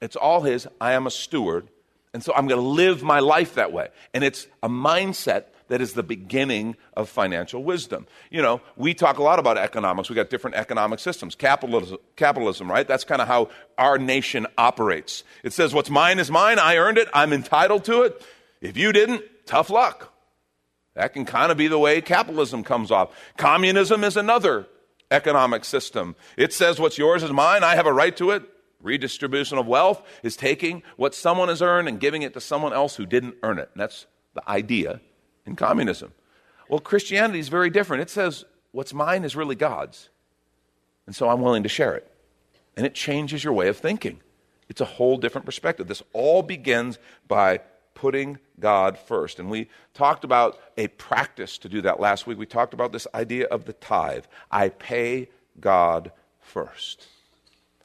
It's 0.00 0.16
all 0.16 0.40
His. 0.40 0.66
I 0.80 0.94
am 0.94 1.06
a 1.06 1.12
steward 1.12 1.68
and 2.12 2.22
so 2.22 2.32
I'm 2.34 2.48
going 2.48 2.60
to 2.60 2.66
live 2.66 3.02
my 3.02 3.20
life 3.20 3.54
that 3.54 3.72
way. 3.72 3.88
And 4.12 4.24
it's 4.24 4.46
a 4.62 4.68
mindset 4.68 5.44
that 5.68 5.80
is 5.80 5.92
the 5.92 6.02
beginning 6.02 6.76
of 6.94 7.08
financial 7.08 7.62
wisdom. 7.62 8.06
You 8.30 8.42
know, 8.42 8.60
we 8.76 8.92
talk 8.92 9.18
a 9.18 9.22
lot 9.22 9.38
about 9.38 9.56
economics. 9.56 10.10
We 10.10 10.16
got 10.16 10.28
different 10.28 10.56
economic 10.56 10.98
systems. 10.98 11.36
Capitalism, 11.36 11.98
capitalism 12.16 12.68
right? 12.68 12.86
That's 12.86 13.04
kind 13.04 13.22
of 13.22 13.28
how 13.28 13.50
our 13.78 13.96
nation 13.96 14.48
operates. 14.58 15.22
It 15.44 15.52
says, 15.52 15.72
what's 15.72 15.88
mine 15.88 16.18
is 16.18 16.30
mine. 16.30 16.58
I 16.58 16.76
earned 16.76 16.98
it. 16.98 17.08
I'm 17.14 17.32
entitled 17.32 17.84
to 17.84 18.02
it. 18.02 18.20
If 18.60 18.76
you 18.76 18.92
didn't, 18.92 19.22
tough 19.46 19.70
luck. 19.70 20.12
That 20.96 21.12
can 21.12 21.24
kind 21.24 21.52
of 21.52 21.56
be 21.56 21.68
the 21.68 21.78
way 21.78 22.00
capitalism 22.00 22.64
comes 22.64 22.90
off. 22.90 23.16
Communism 23.36 24.02
is 24.02 24.16
another 24.16 24.66
economic 25.12 25.64
system. 25.64 26.16
It 26.36 26.52
says 26.52 26.80
what's 26.80 26.98
yours 26.98 27.22
is 27.22 27.30
mine, 27.30 27.62
I 27.62 27.76
have 27.76 27.86
a 27.86 27.92
right 27.92 28.16
to 28.16 28.30
it. 28.32 28.42
Redistribution 28.82 29.58
of 29.58 29.66
wealth 29.66 30.02
is 30.22 30.36
taking 30.36 30.82
what 30.96 31.14
someone 31.14 31.48
has 31.48 31.60
earned 31.60 31.88
and 31.88 32.00
giving 32.00 32.22
it 32.22 32.32
to 32.34 32.40
someone 32.40 32.72
else 32.72 32.96
who 32.96 33.06
didn't 33.06 33.36
earn 33.42 33.58
it. 33.58 33.70
And 33.74 33.80
that's 33.80 34.06
the 34.34 34.48
idea 34.48 35.00
in 35.44 35.56
communism. 35.56 36.12
Well, 36.68 36.80
Christianity 36.80 37.40
is 37.40 37.48
very 37.48 37.70
different. 37.70 38.02
It 38.02 38.10
says 38.10 38.44
what's 38.72 38.94
mine 38.94 39.24
is 39.24 39.36
really 39.36 39.56
God's. 39.56 40.08
And 41.06 41.14
so 41.14 41.28
I'm 41.28 41.40
willing 41.40 41.64
to 41.64 41.68
share 41.68 41.94
it. 41.94 42.10
And 42.76 42.86
it 42.86 42.94
changes 42.94 43.42
your 43.44 43.52
way 43.52 43.68
of 43.68 43.76
thinking. 43.76 44.20
It's 44.68 44.80
a 44.80 44.86
whole 44.86 45.16
different 45.16 45.44
perspective. 45.44 45.88
This 45.88 46.02
all 46.12 46.42
begins 46.42 46.98
by 47.26 47.60
putting 47.94 48.38
God 48.58 48.96
first. 48.96 49.40
And 49.40 49.50
we 49.50 49.68
talked 49.92 50.24
about 50.24 50.58
a 50.78 50.86
practice 50.88 51.58
to 51.58 51.68
do 51.68 51.82
that 51.82 52.00
last 52.00 52.26
week. 52.26 52.38
We 52.38 52.46
talked 52.46 52.72
about 52.72 52.92
this 52.92 53.06
idea 53.12 53.46
of 53.46 53.64
the 53.64 53.72
tithe. 53.72 54.24
I 54.50 54.68
pay 54.68 55.28
God 55.58 56.12
first. 56.38 57.06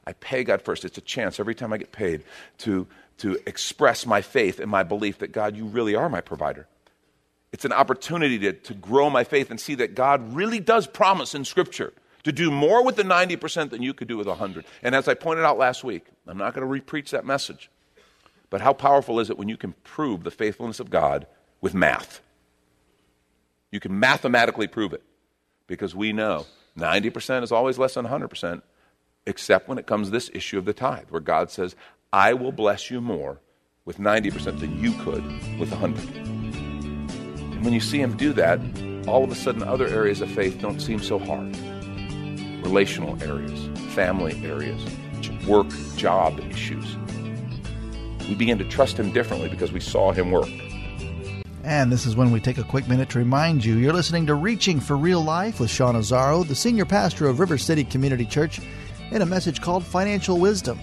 I 0.08 0.14
pay 0.14 0.44
God 0.44 0.62
first. 0.62 0.86
It's 0.86 0.98
a 0.98 1.02
chance 1.02 1.40
every 1.40 1.56
time 1.56 1.74
I 1.74 1.78
get 1.78 1.92
paid 1.92 2.24
to, 2.60 2.88
to 3.20 3.38
express 3.46 4.06
my 4.06 4.22
faith 4.22 4.60
and 4.60 4.70
my 4.70 4.84
belief 4.84 5.20
that 5.20 5.32
God, 5.32 5.56
you 5.56 5.66
really 5.66 5.96
are 5.96 6.10
my 6.10 6.22
provider. 6.22 6.68
It's 7.52 7.66
an 7.66 7.72
opportunity 7.72 8.38
to, 8.40 8.54
to 8.54 8.74
grow 8.74 9.10
my 9.10 9.24
faith 9.24 9.50
and 9.50 9.60
see 9.60 9.76
that 9.76 9.96
God 9.96 10.36
really 10.36 10.60
does 10.60 10.88
promise 10.88 11.34
in 11.34 11.46
Scripture 11.46 11.94
to 12.24 12.32
do 12.32 12.52
more 12.52 12.84
with 12.84 12.96
the 12.96 13.04
90% 13.04 13.70
than 13.70 13.82
you 13.82 13.94
could 13.94 14.08
do 14.08 14.18
with 14.18 14.28
100. 14.28 14.66
And 14.84 14.96
as 14.96 15.08
I 15.08 15.14
pointed 15.14 15.46
out 15.46 15.58
last 15.58 15.84
week, 15.84 16.08
I'm 16.28 16.38
not 16.38 16.54
going 16.54 16.68
to 16.68 16.82
repreach 16.82 17.12
that 17.12 17.26
message. 17.26 17.70
But 18.50 18.62
how 18.62 18.74
powerful 18.74 19.20
is 19.20 19.30
it 19.30 19.38
when 19.38 19.48
you 19.48 19.58
can 19.58 19.74
prove 19.84 20.24
the 20.24 20.32
faithfulness 20.32 20.80
of 20.80 20.90
God 20.90 21.28
with 21.62 21.74
math? 21.74 22.22
You 23.72 23.80
can 23.80 24.00
mathematically 24.00 24.68
prove 24.68 24.94
it 24.94 25.04
because 25.68 25.96
we 25.96 26.14
know 26.14 26.46
90% 26.78 27.44
is 27.44 27.52
always 27.52 27.78
less 27.78 27.94
than 27.94 28.06
100%, 28.06 28.62
except 29.26 29.68
when 29.68 29.78
it 29.78 29.88
comes 29.88 30.08
to 30.08 30.12
this 30.12 30.30
issue 30.34 30.58
of 30.58 30.66
the 30.66 30.74
tithe, 30.74 31.10
where 31.10 31.22
God 31.22 31.52
says, 31.52 31.76
I 32.12 32.34
will 32.34 32.52
bless 32.52 32.90
you 32.90 33.02
more 33.02 33.42
with 33.86 33.98
90% 33.98 34.60
than 34.60 34.80
you 34.80 34.94
could 35.04 35.24
with 35.60 35.72
100. 35.72 36.16
And 36.16 37.64
when 37.64 37.74
you 37.74 37.80
see 37.80 38.00
Him 38.00 38.18
do 38.18 38.34
that, 38.34 38.60
all 39.08 39.24
of 39.24 39.32
a 39.32 39.36
sudden 39.36 39.64
other 39.64 39.88
areas 39.88 40.22
of 40.22 40.32
faith 40.32 40.60
don't 40.60 40.80
seem 40.80 41.00
so 41.00 41.20
hard. 41.20 41.56
Relational 42.64 43.22
areas, 43.22 43.68
family 43.94 44.44
areas, 44.46 44.84
work, 45.48 45.68
job 45.96 46.40
issues 46.50 46.98
we 48.28 48.36
begin 48.36 48.58
to 48.58 48.66
trust 48.66 48.98
Him 48.98 49.12
differently 49.12 49.50
because 49.50 49.72
we 49.72 49.80
saw 49.80 50.12
Him 50.12 50.32
work. 50.32 50.50
And 51.64 51.92
this 51.92 52.06
is 52.06 52.16
when 52.16 52.32
we 52.32 52.40
take 52.40 52.58
a 52.58 52.64
quick 52.64 52.88
minute 52.88 53.10
to 53.10 53.20
remind 53.20 53.66
you 53.66 53.78
you're 53.78 53.94
listening 53.94 54.28
to 54.28 54.36
Reaching 54.36 54.80
for 54.80 54.96
Real 54.96 55.22
Life 55.22 55.60
with 55.60 55.70
Sean 55.70 55.96
Azzaro, 55.96 56.48
the 56.48 56.56
senior 56.56 56.86
pastor 56.86 57.28
of 57.28 57.40
River 57.40 57.58
City 57.58 57.84
Community 57.84 58.26
Church, 58.26 58.62
in 59.12 59.22
a 59.22 59.26
message 59.26 59.62
called 59.62 59.86
Financial 59.86 60.38
Wisdom, 60.38 60.80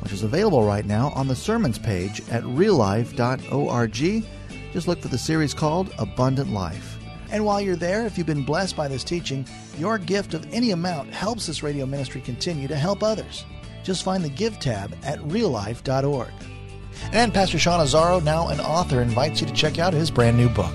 which 0.00 0.12
is 0.12 0.22
available 0.22 0.64
right 0.64 0.84
now 0.84 1.10
on 1.10 1.28
the 1.28 1.36
sermons 1.36 1.78
page 1.78 2.20
at 2.30 2.42
reallife.org. 2.44 4.24
Just 4.72 4.88
look 4.88 5.00
for 5.00 5.08
the 5.08 5.18
series 5.18 5.54
called 5.54 5.94
Abundant 5.98 6.50
Life. 6.50 6.98
And 7.30 7.44
while 7.44 7.60
you're 7.60 7.76
there, 7.76 8.06
if 8.06 8.16
you've 8.16 8.26
been 8.26 8.44
blessed 8.44 8.76
by 8.76 8.88
this 8.88 9.04
teaching, 9.04 9.46
your 9.78 9.98
gift 9.98 10.34
of 10.34 10.46
any 10.52 10.70
amount 10.70 11.12
helps 11.12 11.46
this 11.46 11.62
radio 11.62 11.86
ministry 11.86 12.20
continue 12.20 12.68
to 12.68 12.76
help 12.76 13.02
others. 13.02 13.44
Just 13.82 14.04
find 14.04 14.24
the 14.24 14.28
Give 14.28 14.58
tab 14.58 14.96
at 15.02 15.18
reallife.org. 15.20 16.32
And 17.12 17.34
Pastor 17.34 17.58
Sean 17.58 17.80
Azzaro, 17.80 18.22
now 18.22 18.48
an 18.48 18.60
author, 18.60 19.02
invites 19.02 19.40
you 19.40 19.46
to 19.46 19.52
check 19.52 19.78
out 19.78 19.92
his 19.92 20.10
brand 20.10 20.36
new 20.36 20.48
book. 20.48 20.74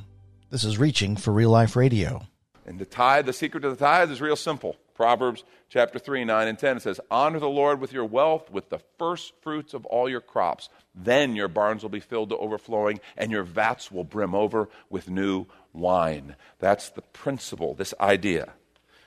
this 0.51 0.65
is 0.65 0.77
Reaching 0.77 1.15
for 1.15 1.31
Real 1.31 1.49
Life 1.49 1.77
Radio. 1.77 2.27
And 2.65 2.77
the 2.77 2.85
tithe, 2.85 3.25
the 3.25 3.33
secret 3.33 3.63
of 3.63 3.71
the 3.77 3.83
tithe 3.83 4.11
is 4.11 4.19
real 4.19 4.35
simple. 4.35 4.75
Proverbs 4.93 5.45
chapter 5.69 5.97
3, 5.97 6.25
9 6.25 6.47
and 6.47 6.59
10. 6.59 6.77
It 6.77 6.83
says, 6.83 6.99
Honor 7.09 7.39
the 7.39 7.49
Lord 7.49 7.79
with 7.79 7.93
your 7.93 8.05
wealth, 8.05 8.51
with 8.51 8.69
the 8.69 8.81
first 8.99 9.33
fruits 9.41 9.73
of 9.73 9.85
all 9.85 10.09
your 10.09 10.19
crops. 10.19 10.69
Then 10.93 11.37
your 11.37 11.47
barns 11.47 11.83
will 11.83 11.89
be 11.89 12.01
filled 12.01 12.29
to 12.29 12.37
overflowing, 12.37 12.99
and 13.17 13.31
your 13.31 13.43
vats 13.43 13.91
will 13.91 14.03
brim 14.03 14.35
over 14.35 14.67
with 14.89 15.09
new 15.09 15.45
wine. 15.71 16.35
That's 16.59 16.89
the 16.89 17.01
principle, 17.01 17.73
this 17.73 17.93
idea. 17.99 18.51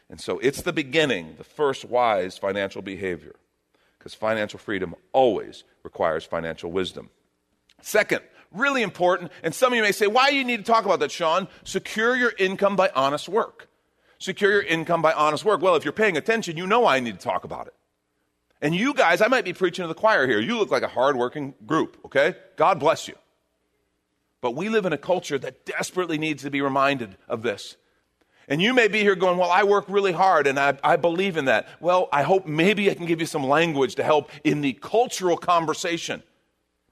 And 0.08 0.20
so 0.20 0.38
it's 0.38 0.62
the 0.62 0.72
beginning, 0.72 1.34
the 1.36 1.44
first 1.44 1.84
wise 1.84 2.38
financial 2.38 2.80
behavior, 2.80 3.36
because 3.98 4.14
financial 4.14 4.58
freedom 4.58 4.94
always 5.12 5.62
requires 5.82 6.24
financial 6.24 6.72
wisdom. 6.72 7.10
Second, 7.82 8.22
Really 8.54 8.82
important. 8.82 9.32
And 9.42 9.54
some 9.54 9.72
of 9.72 9.76
you 9.76 9.82
may 9.82 9.92
say, 9.92 10.06
why 10.06 10.30
do 10.30 10.36
you 10.36 10.44
need 10.44 10.58
to 10.58 10.62
talk 10.62 10.84
about 10.84 11.00
that, 11.00 11.10
Sean? 11.10 11.48
Secure 11.64 12.16
your 12.16 12.32
income 12.38 12.76
by 12.76 12.90
honest 12.94 13.28
work. 13.28 13.68
Secure 14.18 14.52
your 14.52 14.62
income 14.62 15.02
by 15.02 15.12
honest 15.12 15.44
work. 15.44 15.60
Well, 15.60 15.74
if 15.74 15.84
you're 15.84 15.92
paying 15.92 16.16
attention, 16.16 16.56
you 16.56 16.66
know 16.66 16.86
I 16.86 17.00
need 17.00 17.18
to 17.18 17.24
talk 17.24 17.44
about 17.44 17.66
it. 17.66 17.74
And 18.62 18.74
you 18.74 18.94
guys, 18.94 19.20
I 19.20 19.26
might 19.26 19.44
be 19.44 19.52
preaching 19.52 19.82
to 19.82 19.88
the 19.88 19.94
choir 19.94 20.26
here. 20.26 20.40
You 20.40 20.56
look 20.56 20.70
like 20.70 20.84
a 20.84 20.88
hardworking 20.88 21.54
group, 21.66 21.98
okay? 22.06 22.36
God 22.56 22.78
bless 22.78 23.08
you. 23.08 23.14
But 24.40 24.52
we 24.52 24.68
live 24.68 24.86
in 24.86 24.92
a 24.92 24.98
culture 24.98 25.38
that 25.38 25.66
desperately 25.66 26.16
needs 26.16 26.42
to 26.44 26.50
be 26.50 26.62
reminded 26.62 27.16
of 27.28 27.42
this. 27.42 27.76
And 28.48 28.62
you 28.62 28.72
may 28.72 28.88
be 28.88 29.00
here 29.00 29.16
going, 29.16 29.38
Well, 29.38 29.50
I 29.50 29.64
work 29.64 29.86
really 29.88 30.12
hard 30.12 30.46
and 30.46 30.58
I, 30.58 30.78
I, 30.84 30.96
believe 30.96 31.36
in 31.36 31.46
that. 31.46 31.68
Well, 31.80 32.08
I 32.12 32.22
hope 32.22 32.46
maybe 32.46 32.90
I 32.90 32.94
can 32.94 33.06
give 33.06 33.20
you 33.20 33.26
some 33.26 33.44
language 33.44 33.94
to 33.96 34.04
help 34.04 34.30
in 34.44 34.60
the 34.60 34.74
cultural 34.74 35.36
conversation. 35.36 36.22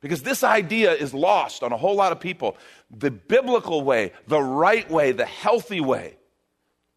Because 0.03 0.23
this 0.23 0.43
idea 0.45 0.93
is 0.93 1.15
lost 1.15 1.63
on 1.63 1.73
a 1.73 1.77
whole 1.77 1.95
lot 1.95 2.13
of 2.13 2.21
people. 2.21 2.59
The 2.91 3.11
biblical 3.11 3.83
way, 3.83 4.13
the 4.27 4.43
right 4.43 4.89
way, 4.91 5.13
the 5.13 5.25
healthy 5.25 5.81
way 5.81 6.19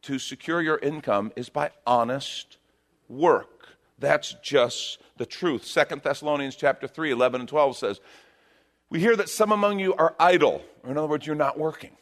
to 0.02 0.20
secure 0.20 0.62
your 0.62 0.80
income 0.80 1.32
is 1.36 1.48
by 1.48 1.70
honest 1.88 2.58
work. 3.08 3.68
That's 4.00 4.36
just 4.44 5.00
the 5.18 5.26
truth. 5.26 5.66
Second 5.66 6.02
Thessalonians 6.02 6.56
chapter 6.56 6.88
3, 6.88 7.12
11 7.12 7.42
and 7.42 7.48
12 7.48 7.78
says, 7.78 8.02
We 8.90 9.00
hear 9.00 9.16
that 9.16 9.30
some 9.30 9.52
among 9.52 9.80
you 9.80 9.94
are 9.94 10.16
idle, 10.20 10.64
or 10.84 10.92
in 10.92 10.98
other 10.98 11.08
words, 11.08 11.28
you're 11.28 11.36
not 11.36 11.60
working. 11.60 11.96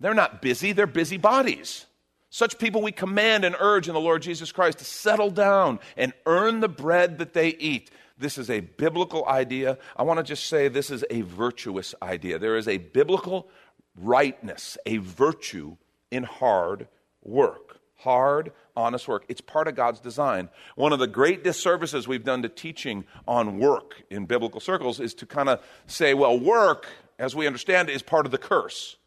They're 0.00 0.14
not 0.14 0.40
busy, 0.40 0.72
they're 0.72 0.86
busy 0.86 1.18
bodies. 1.18 1.84
Such 2.30 2.58
people 2.58 2.82
we 2.82 2.92
command 2.92 3.44
and 3.44 3.56
urge 3.58 3.88
in 3.88 3.94
the 3.94 4.00
Lord 4.00 4.22
Jesus 4.22 4.52
Christ 4.52 4.78
to 4.78 4.84
settle 4.84 5.30
down 5.30 5.80
and 5.96 6.12
earn 6.26 6.60
the 6.60 6.68
bread 6.68 7.18
that 7.18 7.32
they 7.32 7.48
eat. 7.50 7.90
This 8.18 8.36
is 8.36 8.50
a 8.50 8.60
biblical 8.60 9.26
idea. 9.26 9.78
I 9.96 10.02
want 10.02 10.18
to 10.18 10.24
just 10.24 10.46
say 10.46 10.68
this 10.68 10.90
is 10.90 11.04
a 11.08 11.22
virtuous 11.22 11.94
idea. 12.02 12.38
There 12.38 12.56
is 12.56 12.68
a 12.68 12.78
biblical 12.78 13.48
rightness, 13.96 14.76
a 14.84 14.98
virtue 14.98 15.76
in 16.10 16.24
hard 16.24 16.88
work. 17.22 17.80
Hard, 17.96 18.52
honest 18.76 19.08
work. 19.08 19.24
It's 19.28 19.40
part 19.40 19.66
of 19.66 19.74
God's 19.74 19.98
design. 19.98 20.50
One 20.76 20.92
of 20.92 21.00
the 21.00 21.08
great 21.08 21.42
disservices 21.42 22.06
we've 22.06 22.24
done 22.24 22.42
to 22.42 22.48
teaching 22.48 23.04
on 23.26 23.58
work 23.58 24.02
in 24.10 24.26
biblical 24.26 24.60
circles 24.60 25.00
is 25.00 25.14
to 25.14 25.26
kind 25.26 25.48
of 25.48 25.60
say, 25.86 26.14
well, 26.14 26.38
work, 26.38 26.86
as 27.18 27.34
we 27.34 27.48
understand 27.48 27.88
it, 27.88 27.94
is 27.94 28.02
part 28.02 28.24
of 28.24 28.30
the 28.30 28.38
curse. 28.38 28.97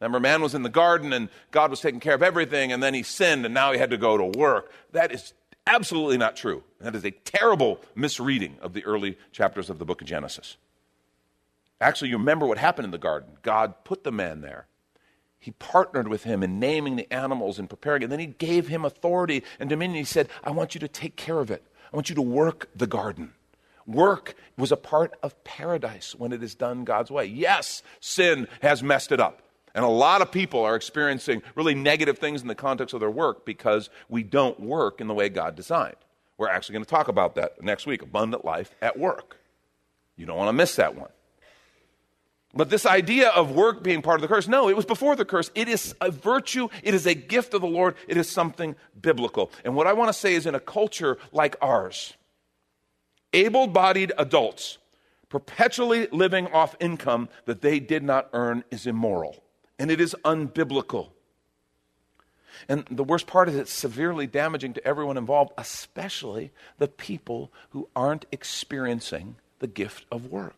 Remember, 0.00 0.20
man 0.20 0.40
was 0.40 0.54
in 0.54 0.62
the 0.62 0.68
garden 0.68 1.12
and 1.12 1.28
God 1.50 1.70
was 1.70 1.80
taking 1.80 2.00
care 2.00 2.14
of 2.14 2.22
everything, 2.22 2.72
and 2.72 2.82
then 2.82 2.94
he 2.94 3.02
sinned, 3.02 3.44
and 3.44 3.52
now 3.52 3.72
he 3.72 3.78
had 3.78 3.90
to 3.90 3.98
go 3.98 4.16
to 4.16 4.38
work. 4.38 4.72
That 4.92 5.12
is 5.12 5.34
Absolutely 5.66 6.18
not 6.18 6.36
true. 6.36 6.64
That 6.80 6.96
is 6.96 7.04
a 7.04 7.10
terrible 7.10 7.80
misreading 7.94 8.56
of 8.60 8.72
the 8.72 8.84
early 8.84 9.18
chapters 9.30 9.70
of 9.70 9.78
the 9.78 9.84
book 9.84 10.00
of 10.00 10.08
Genesis. 10.08 10.56
Actually, 11.80 12.10
you 12.10 12.18
remember 12.18 12.46
what 12.46 12.58
happened 12.58 12.86
in 12.86 12.90
the 12.90 12.98
garden. 12.98 13.38
God 13.42 13.84
put 13.84 14.04
the 14.04 14.12
man 14.12 14.40
there. 14.40 14.66
He 15.38 15.52
partnered 15.52 16.08
with 16.08 16.24
him 16.24 16.42
in 16.42 16.58
naming 16.58 16.96
the 16.96 17.10
animals 17.12 17.58
and 17.58 17.70
preparing 17.70 18.02
it. 18.02 18.06
And 18.06 18.12
then 18.12 18.20
he 18.20 18.26
gave 18.26 18.68
him 18.68 18.84
authority 18.84 19.42
and 19.58 19.70
dominion. 19.70 19.98
He 19.98 20.04
said, 20.04 20.28
I 20.44 20.50
want 20.50 20.74
you 20.74 20.80
to 20.80 20.88
take 20.88 21.16
care 21.16 21.38
of 21.38 21.50
it. 21.50 21.62
I 21.92 21.96
want 21.96 22.08
you 22.08 22.14
to 22.16 22.22
work 22.22 22.68
the 22.74 22.86
garden. 22.86 23.32
Work 23.86 24.34
was 24.58 24.72
a 24.72 24.76
part 24.76 25.14
of 25.22 25.42
paradise 25.44 26.14
when 26.14 26.32
it 26.32 26.42
is 26.42 26.54
done 26.54 26.84
God's 26.84 27.10
way. 27.10 27.24
Yes, 27.26 27.82
sin 28.00 28.48
has 28.60 28.82
messed 28.82 29.12
it 29.12 29.20
up. 29.20 29.40
And 29.74 29.84
a 29.84 29.88
lot 29.88 30.20
of 30.20 30.32
people 30.32 30.60
are 30.62 30.74
experiencing 30.74 31.42
really 31.54 31.74
negative 31.74 32.18
things 32.18 32.42
in 32.42 32.48
the 32.48 32.54
context 32.54 32.92
of 32.92 33.00
their 33.00 33.10
work 33.10 33.44
because 33.44 33.88
we 34.08 34.22
don't 34.22 34.58
work 34.58 35.00
in 35.00 35.06
the 35.06 35.14
way 35.14 35.28
God 35.28 35.54
designed. 35.54 35.96
We're 36.38 36.48
actually 36.48 36.74
going 36.74 36.84
to 36.84 36.90
talk 36.90 37.08
about 37.08 37.34
that 37.36 37.62
next 37.62 37.86
week 37.86 38.02
abundant 38.02 38.44
life 38.44 38.74
at 38.82 38.98
work. 38.98 39.38
You 40.16 40.26
don't 40.26 40.36
want 40.36 40.48
to 40.48 40.54
miss 40.54 40.76
that 40.76 40.96
one. 40.96 41.10
But 42.52 42.68
this 42.68 42.84
idea 42.84 43.28
of 43.28 43.52
work 43.52 43.84
being 43.84 44.02
part 44.02 44.16
of 44.16 44.22
the 44.22 44.34
curse, 44.34 44.48
no, 44.48 44.68
it 44.68 44.74
was 44.74 44.84
before 44.84 45.14
the 45.14 45.24
curse. 45.24 45.52
It 45.54 45.68
is 45.68 45.94
a 46.00 46.10
virtue, 46.10 46.68
it 46.82 46.94
is 46.94 47.06
a 47.06 47.14
gift 47.14 47.54
of 47.54 47.60
the 47.60 47.68
Lord, 47.68 47.94
it 48.08 48.16
is 48.16 48.28
something 48.28 48.74
biblical. 49.00 49.52
And 49.64 49.76
what 49.76 49.86
I 49.86 49.92
want 49.92 50.08
to 50.08 50.12
say 50.12 50.34
is 50.34 50.46
in 50.46 50.56
a 50.56 50.60
culture 50.60 51.18
like 51.30 51.54
ours, 51.62 52.14
able 53.32 53.68
bodied 53.68 54.12
adults 54.18 54.78
perpetually 55.28 56.08
living 56.10 56.48
off 56.48 56.74
income 56.80 57.28
that 57.44 57.60
they 57.60 57.78
did 57.78 58.02
not 58.02 58.28
earn 58.32 58.64
is 58.72 58.84
immoral 58.84 59.40
and 59.80 59.90
it 59.90 60.00
is 60.00 60.14
unbiblical. 60.24 61.08
And 62.68 62.84
the 62.90 63.02
worst 63.02 63.26
part 63.26 63.48
is 63.48 63.56
it's 63.56 63.72
severely 63.72 64.26
damaging 64.26 64.74
to 64.74 64.86
everyone 64.86 65.16
involved, 65.16 65.52
especially 65.56 66.52
the 66.76 66.86
people 66.86 67.50
who 67.70 67.88
aren't 67.96 68.26
experiencing 68.30 69.36
the 69.58 69.66
gift 69.66 70.04
of 70.12 70.26
work. 70.26 70.54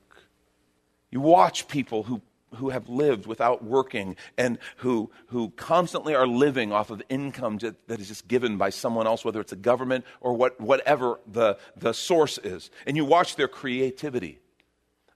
You 1.13 1.21
watch 1.21 1.69
people 1.69 2.03
who, 2.03 2.21
who 2.57 2.71
have 2.71 2.89
lived 2.89 3.27
without 3.27 3.63
working 3.63 4.17
and 4.37 4.59
who, 4.79 5.13
who 5.29 5.51
constantly 5.51 6.17
are 6.17 6.27
living 6.27 6.73
off 6.73 6.91
of 6.91 7.01
income 7.09 7.59
that 7.59 8.01
is 8.01 8.09
just 8.09 8.27
given 8.27 8.57
by 8.57 8.71
someone 8.71 9.07
else, 9.07 9.25
whether 9.25 9.41
it's 9.41 9.53
a 9.53 9.57
government 9.57 10.05
or 10.21 10.33
what, 10.33 10.61
whatever 10.61 11.21
the, 11.31 11.57
the 11.77 11.95
source 11.95 12.39
is. 12.39 12.73
And 12.89 12.97
you 12.97 13.05
watch 13.05 13.37
their 13.37 13.49
creativity, 13.49 14.41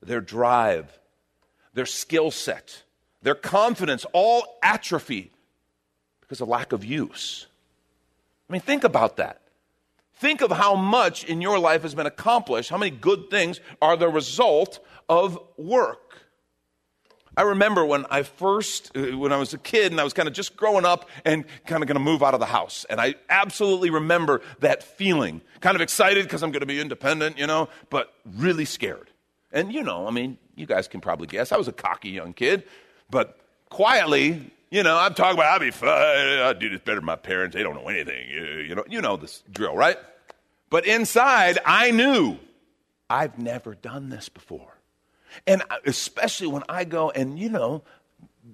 their 0.01 0.21
drive, 0.21 0.97
their 1.75 1.87
skill 1.87 2.31
set, 2.31 2.85
their 3.27 3.35
confidence 3.35 4.07
all 4.13 4.57
atrophy 4.63 5.33
because 6.21 6.41
of 6.41 6.47
lack 6.47 6.71
of 6.71 6.85
use. 6.85 7.49
I 8.49 8.53
mean, 8.53 8.63
think 8.63 8.85
about 8.85 9.17
that. 9.17 9.41
Think 10.15 10.43
of 10.43 10.53
how 10.53 10.77
much 10.77 11.25
in 11.25 11.41
your 11.41 11.59
life 11.59 11.83
has 11.83 11.93
been 11.93 12.07
accomplished, 12.07 12.71
how 12.71 12.79
many 12.79 12.93
good 12.93 13.29
things 13.29 13.59
are 13.83 13.97
the 13.97 14.09
result 14.09 14.79
of 15.09 15.41
work. 15.57 16.23
I 17.37 17.43
remember 17.43 17.85
when 17.85 18.07
I 18.11 18.23
first, 18.23 18.97
uh, 18.97 19.19
when 19.19 19.33
I 19.33 19.39
was 19.39 19.53
a 19.53 19.59
kid 19.59 19.91
and 19.91 20.01
I 20.01 20.05
was 20.05 20.13
kind 20.13 20.29
of 20.29 20.33
just 20.33 20.57
growing 20.57 20.85
up 20.85 21.11
and 21.25 21.45
kind 21.67 21.83
of 21.83 21.89
going 21.89 21.99
to 21.99 22.05
move 22.05 22.23
out 22.23 22.33
of 22.33 22.39
the 22.39 22.47
house. 22.47 22.87
And 22.89 23.01
I 23.01 23.17
absolutely 23.29 23.91
remember 23.91 24.41
that 24.61 24.85
feeling. 24.85 25.41
Kind 25.61 25.75
of 25.75 25.81
excited 25.81 26.23
because 26.23 26.45
I'm 26.45 26.53
going 26.53 26.61
to 26.61 26.67
be 26.67 26.81
independent, 26.81 27.39
you 27.41 27.49
know, 27.49 27.71
but 27.91 28.15
really 28.25 28.67
scared. 28.67 29.11
And, 29.51 29.75
you 29.75 29.83
know, 29.83 30.07
I 30.07 30.13
mean, 30.13 30.39
you 30.55 30.67
guys 30.67 30.87
can 30.87 31.01
probably 31.01 31.27
guess. 31.27 31.51
I 31.51 31.57
was 31.57 31.67
a 31.67 31.73
cocky 31.73 32.11
young 32.11 32.33
kid, 32.33 32.63
but 33.11 33.39
quietly, 33.69 34.51
you 34.71 34.83
know, 34.83 34.97
I'm 34.97 35.15
talking 35.15 35.39
about 35.39 35.53
I'll 35.53 35.61
be 35.61 35.71
fine. 35.71 36.39
I'll 36.39 36.55
do 36.55 36.69
this 36.69 36.81
better 36.81 36.97
than 36.97 37.05
my 37.05 37.17
parents. 37.17 37.55
They 37.55 37.63
don't 37.63 37.75
know 37.75 37.89
anything. 37.89 38.29
You 38.31 38.75
know, 38.75 38.85
you 38.89 39.01
know 39.01 39.17
this 39.17 39.43
drill, 39.51 39.77
right? 39.77 39.97
But 40.71 40.87
inside, 40.87 41.59
I 41.65 41.93
knew 41.93 42.39
I've 43.09 43.39
never 43.39 43.75
done 43.75 44.09
this 44.09 44.29
before. 44.29 44.77
And 45.47 45.63
especially 45.85 46.49
when 46.49 46.65
I 46.69 46.85
go 46.85 47.11
and, 47.11 47.39
you 47.39 47.49
know, 47.49 47.83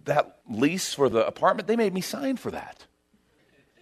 that 0.05 0.39
lease 0.49 0.95
for 0.95 1.09
the 1.09 1.27
apartment, 1.27 1.69
they 1.69 1.77
made 1.77 1.95
me 1.95 2.01
sign 2.01 2.37
for 2.37 2.51
that. 2.51 2.87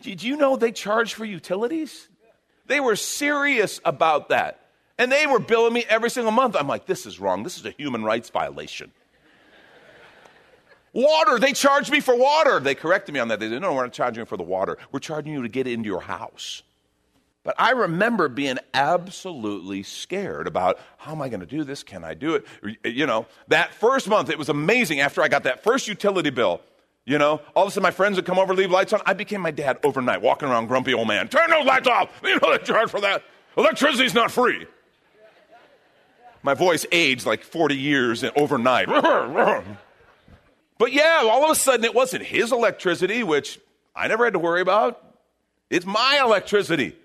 Did 0.03 0.23
you 0.23 0.37
know 0.37 0.57
they 0.57 0.73
charge 0.73 1.15
for 1.15 1.25
utilities? 1.25 2.09
They 2.67 2.81
were 2.81 2.97
serious 2.97 3.81
about 3.85 4.29
that. 4.29 4.61
And 4.99 5.11
they 5.11 5.27
were 5.27 5.39
billing 5.39 5.73
me 5.73 5.85
every 5.89 6.11
single 6.11 6.31
month. 6.31 6.57
I'm 6.57 6.69
like, 6.69 6.87
this 6.87 7.07
is 7.07 7.19
wrong. 7.19 7.43
This 7.43 7.59
is 7.59 7.65
a 7.65 7.71
human 7.71 8.05
rights 8.05 8.29
violation. 8.29 8.93
Water, 10.93 11.39
they 11.39 11.53
charged 11.53 11.91
me 11.91 12.01
for 12.01 12.17
water. 12.17 12.59
They 12.59 12.75
corrected 12.75 13.15
me 13.15 13.21
on 13.21 13.29
that. 13.29 13.39
They 13.41 13.49
said, 13.49 13.63
no, 13.63 13.75
we're 13.75 13.85
not 13.85 13.93
charging 13.93 14.23
you 14.23 14.27
for 14.27 14.37
the 14.37 14.43
water. 14.43 14.77
We're 14.91 15.01
charging 15.01 15.33
you 15.33 15.43
to 15.43 15.49
get 15.49 15.67
into 15.67 15.87
your 15.87 16.01
house. 16.01 16.63
But 17.43 17.55
I 17.59 17.71
remember 17.71 18.29
being 18.29 18.59
absolutely 18.75 19.83
scared 19.83 20.47
about 20.47 20.79
how 20.99 21.13
am 21.13 21.23
I 21.23 21.29
going 21.29 21.41
to 21.41 21.47
do 21.47 21.65
this? 21.65 21.83
Can 21.83 22.05
I 22.05 22.15
do 22.15 22.35
it? 22.35 22.47
You 22.85 23.07
know, 23.07 23.27
that 23.49 23.73
first 23.73 24.09
month, 24.09 24.29
it 24.29 24.39
was 24.39 24.49
amazing 24.49 25.01
after 25.01 25.23
I 25.23 25.29
got 25.29 25.45
that 25.45 25.63
first 25.63 25.89
utility 25.89 26.31
bill. 26.31 26.61
You 27.07 27.19
know, 27.19 27.41
all 27.57 27.65
of 27.65 27.69
a 27.69 27.73
sudden 27.73 27.83
my 27.83 27.93
friends 27.93 28.17
would 28.17 28.27
come 28.27 28.39
over, 28.39 28.55
leave 28.55 28.71
lights 28.71 28.93
on. 28.93 29.01
I 29.07 29.15
became 29.15 29.41
my 29.41 29.51
dad 29.51 29.79
overnight, 29.85 30.21
walking 30.21 30.49
around 30.49 30.67
grumpy 30.67 30.93
old 30.93 31.09
man. 31.09 31.29
Turn 31.29 31.49
those 31.49 31.65
lights 31.65 31.89
off. 31.89 32.11
You 32.23 32.39
know 32.39 32.57
they 32.57 32.63
charge 32.63 32.91
for 32.91 33.01
that. 33.01 33.23
Electricity's 33.57 34.15
not 34.15 34.31
free. 34.31 34.67
My 36.43 36.55
voice 36.55 36.87
aged 36.93 37.27
like 37.27 37.43
40 37.43 37.77
years 37.77 38.25
overnight. 38.37 38.89
But 40.81 40.95
yeah, 40.95 41.21
all 41.25 41.45
of 41.45 41.51
a 41.51 41.55
sudden 41.55 41.85
it 41.85 41.95
wasn't 41.95 42.25
his 42.25 42.53
electricity, 42.53 43.23
which 43.23 43.61
I 43.95 44.09
never 44.09 44.25
had 44.25 44.33
to 44.33 44.39
worry 44.39 44.63
about. 44.63 45.05
It's 45.69 45.85
my 45.85 46.21
electricity. 46.25 46.97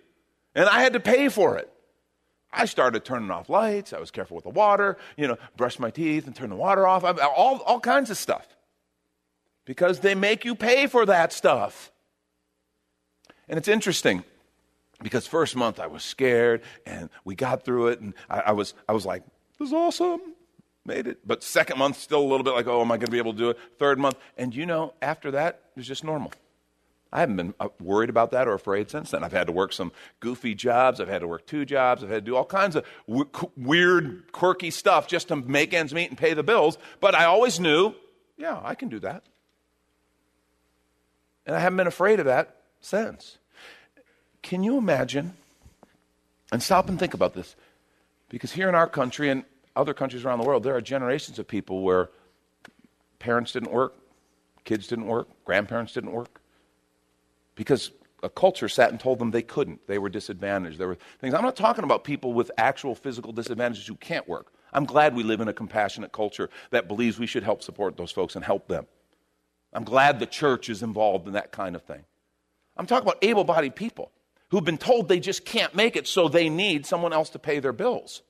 And 0.56 0.70
I 0.70 0.80
had 0.82 0.94
to 0.94 1.02
pay 1.02 1.28
for 1.28 1.58
it. 1.58 1.70
I 2.54 2.68
started 2.68 3.04
turning 3.04 3.30
off 3.32 3.50
lights. 3.50 3.92
I 3.92 4.00
was 4.00 4.12
careful 4.12 4.36
with 4.36 4.46
the 4.46 4.50
water, 4.50 4.98
you 5.18 5.28
know, 5.28 5.38
brush 5.58 5.78
my 5.78 5.92
teeth 5.92 6.26
and 6.26 6.34
turn 6.34 6.52
the 6.52 6.56
water 6.56 6.88
off, 6.88 7.04
all, 7.04 7.58
all 7.66 7.82
kinds 7.82 8.10
of 8.10 8.16
stuff. 8.16 8.48
Because 9.66 10.00
they 10.00 10.16
make 10.16 10.46
you 10.46 10.56
pay 10.56 10.88
for 10.88 11.06
that 11.08 11.34
stuff. 11.34 11.92
And 13.50 13.58
it's 13.58 13.68
interesting 13.68 14.24
because 15.04 15.28
first 15.28 15.54
month 15.54 15.82
I 15.82 15.88
was 15.88 16.02
scared 16.02 16.62
and 16.86 17.10
we 17.26 17.36
got 17.36 17.66
through 17.66 17.88
it 17.88 18.00
and 18.00 18.14
I, 18.30 18.40
I 18.40 18.52
was, 18.54 18.74
I 18.88 18.94
was 18.94 19.06
like, 19.06 19.24
this 19.60 19.68
is 19.68 19.74
awesome 19.74 20.35
made 20.86 21.08
it. 21.08 21.20
But 21.26 21.44
second 21.44 21.78
month, 21.78 21.98
still 21.98 22.22
a 22.22 22.28
little 22.28 22.44
bit 22.44 22.54
like, 22.54 22.68
oh, 22.68 22.82
am 22.82 22.92
I 22.92 22.98
going 22.98 23.08
to 23.08 23.12
be 23.12 23.18
able 23.18 23.34
to 23.34 23.38
do 23.38 23.50
it? 23.50 23.60
Third 23.80 24.00
month. 24.00 24.18
And 24.38 24.56
you 24.56 24.66
know, 24.66 24.94
after 25.02 25.32
that, 25.32 25.62
it 25.76 25.80
was 25.80 25.88
just 25.88 26.04
normal. 26.04 26.32
I 27.12 27.22
haven't 27.22 27.38
been 27.38 27.54
uh, 27.60 27.70
worried 27.80 28.10
about 28.10 28.32
that 28.32 28.48
or 28.48 28.54
afraid 28.54 28.90
since 28.90 29.12
then. 29.12 29.24
I've 29.24 29.32
had 29.32 29.48
to 29.48 29.54
work 29.54 29.72
some 29.72 29.94
goofy 30.20 30.54
jobs. 30.54 31.00
I've 31.00 31.08
had 31.08 31.22
to 31.22 31.28
work 31.28 31.46
two 31.46 31.64
jobs. 31.64 32.04
I've 32.04 32.10
had 32.10 32.26
to 32.26 32.32
do 32.32 32.36
all 32.36 32.46
kinds 32.46 32.76
of 32.76 32.86
weird, 33.56 34.32
quirky 34.34 34.70
stuff 34.70 35.08
just 35.08 35.30
to 35.30 35.38
make 35.38 35.74
ends 35.74 35.94
meet 35.94 36.10
and 36.10 36.18
pay 36.18 36.34
the 36.34 36.44
bills. 36.44 36.78
But 37.00 37.16
I 37.16 37.26
always 37.26 37.60
knew, 37.60 37.94
yeah, 38.38 38.60
I 38.64 38.76
can 38.76 38.90
do 38.90 39.00
that. 39.00 39.24
And 41.46 41.56
I 41.56 41.60
haven't 41.60 41.78
been 41.78 41.88
afraid 41.88 42.20
of 42.20 42.26
that 42.26 42.58
since. 42.82 43.38
Can 44.42 44.64
you 44.64 44.78
imagine? 44.78 45.36
And 46.52 46.62
stop 46.62 46.90
and 46.90 47.00
think 47.00 47.14
about 47.14 47.34
this. 47.34 47.56
Because 48.30 48.52
here 48.52 48.68
in 48.68 48.76
our 48.76 48.88
country, 48.88 49.30
and 49.30 49.46
other 49.76 49.94
countries 49.94 50.26
around 50.26 50.40
the 50.40 50.46
world, 50.46 50.64
there 50.64 50.76
are 50.76 50.82
generations 50.82 51.40
of 51.40 51.48
people 51.48 51.82
where 51.82 52.10
parents 53.20 53.52
didn't 53.52 53.72
work, 53.72 53.96
kids 54.64 54.88
didn't 54.88 55.08
work, 55.08 55.28
grandparents 55.46 55.94
didn't 55.94 56.12
work, 56.12 56.42
because 57.56 57.92
a 58.24 58.30
culture 58.30 58.68
sat 58.68 58.90
and 58.90 59.00
told 59.00 59.20
them 59.20 59.32
they 59.32 59.42
couldn't. 59.42 59.86
They 59.88 59.98
were 59.98 60.10
disadvantaged. 60.10 60.80
There 60.80 60.88
were 60.88 60.98
things. 61.20 61.34
I'm 61.34 61.44
not 61.44 61.56
talking 61.56 61.84
about 61.84 62.04
people 62.04 62.34
with 62.34 62.52
actual 62.58 62.96
physical 62.96 63.32
disadvantages 63.32 63.86
who 63.86 63.96
can't 63.96 64.28
work. 64.28 64.52
I'm 64.74 64.86
glad 64.86 65.16
we 65.16 65.24
live 65.24 65.42
in 65.42 65.48
a 65.48 65.54
compassionate 65.54 66.12
culture 66.12 66.50
that 66.72 66.88
believes 66.88 67.20
we 67.20 67.28
should 67.28 67.44
help 67.44 67.62
support 67.62 67.98
those 67.98 68.12
folks 68.12 68.36
and 68.36 68.44
help 68.44 68.68
them. 68.68 68.88
I'm 69.74 69.84
glad 69.84 70.20
the 70.20 70.26
church 70.26 70.70
is 70.70 70.82
involved 70.82 71.28
in 71.28 71.34
that 71.34 71.52
kind 71.52 71.76
of 71.76 71.84
thing. 71.84 72.04
I'm 72.78 72.88
talking 72.88 73.08
about 73.08 73.24
able 73.24 73.44
bodied 73.44 73.76
people 73.76 74.12
who've 74.50 74.64
been 74.64 74.78
told 74.78 75.08
they 75.08 75.20
just 75.20 75.46
can't 75.46 75.76
make 75.76 75.96
it, 75.96 76.08
so 76.08 76.28
they 76.28 76.50
need 76.50 76.86
someone 76.86 77.14
else 77.14 77.30
to 77.32 77.40
pay 77.40 77.60
their 77.60 77.74
bills. 77.74 78.22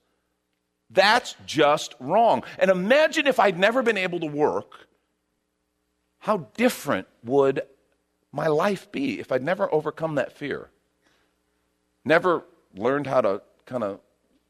That's 0.90 1.34
just 1.46 1.94
wrong. 1.98 2.44
And 2.58 2.70
imagine 2.70 3.26
if 3.26 3.40
I'd 3.40 3.58
never 3.58 3.82
been 3.82 3.98
able 3.98 4.20
to 4.20 4.26
work, 4.26 4.86
how 6.18 6.48
different 6.56 7.08
would 7.24 7.62
my 8.32 8.46
life 8.46 8.90
be 8.92 9.20
if 9.20 9.32
I'd 9.32 9.42
never 9.42 9.72
overcome 9.72 10.16
that 10.16 10.32
fear? 10.32 10.70
Never 12.04 12.44
learned 12.74 13.06
how 13.06 13.20
to 13.20 13.42
kind 13.64 13.82
of 13.82 14.00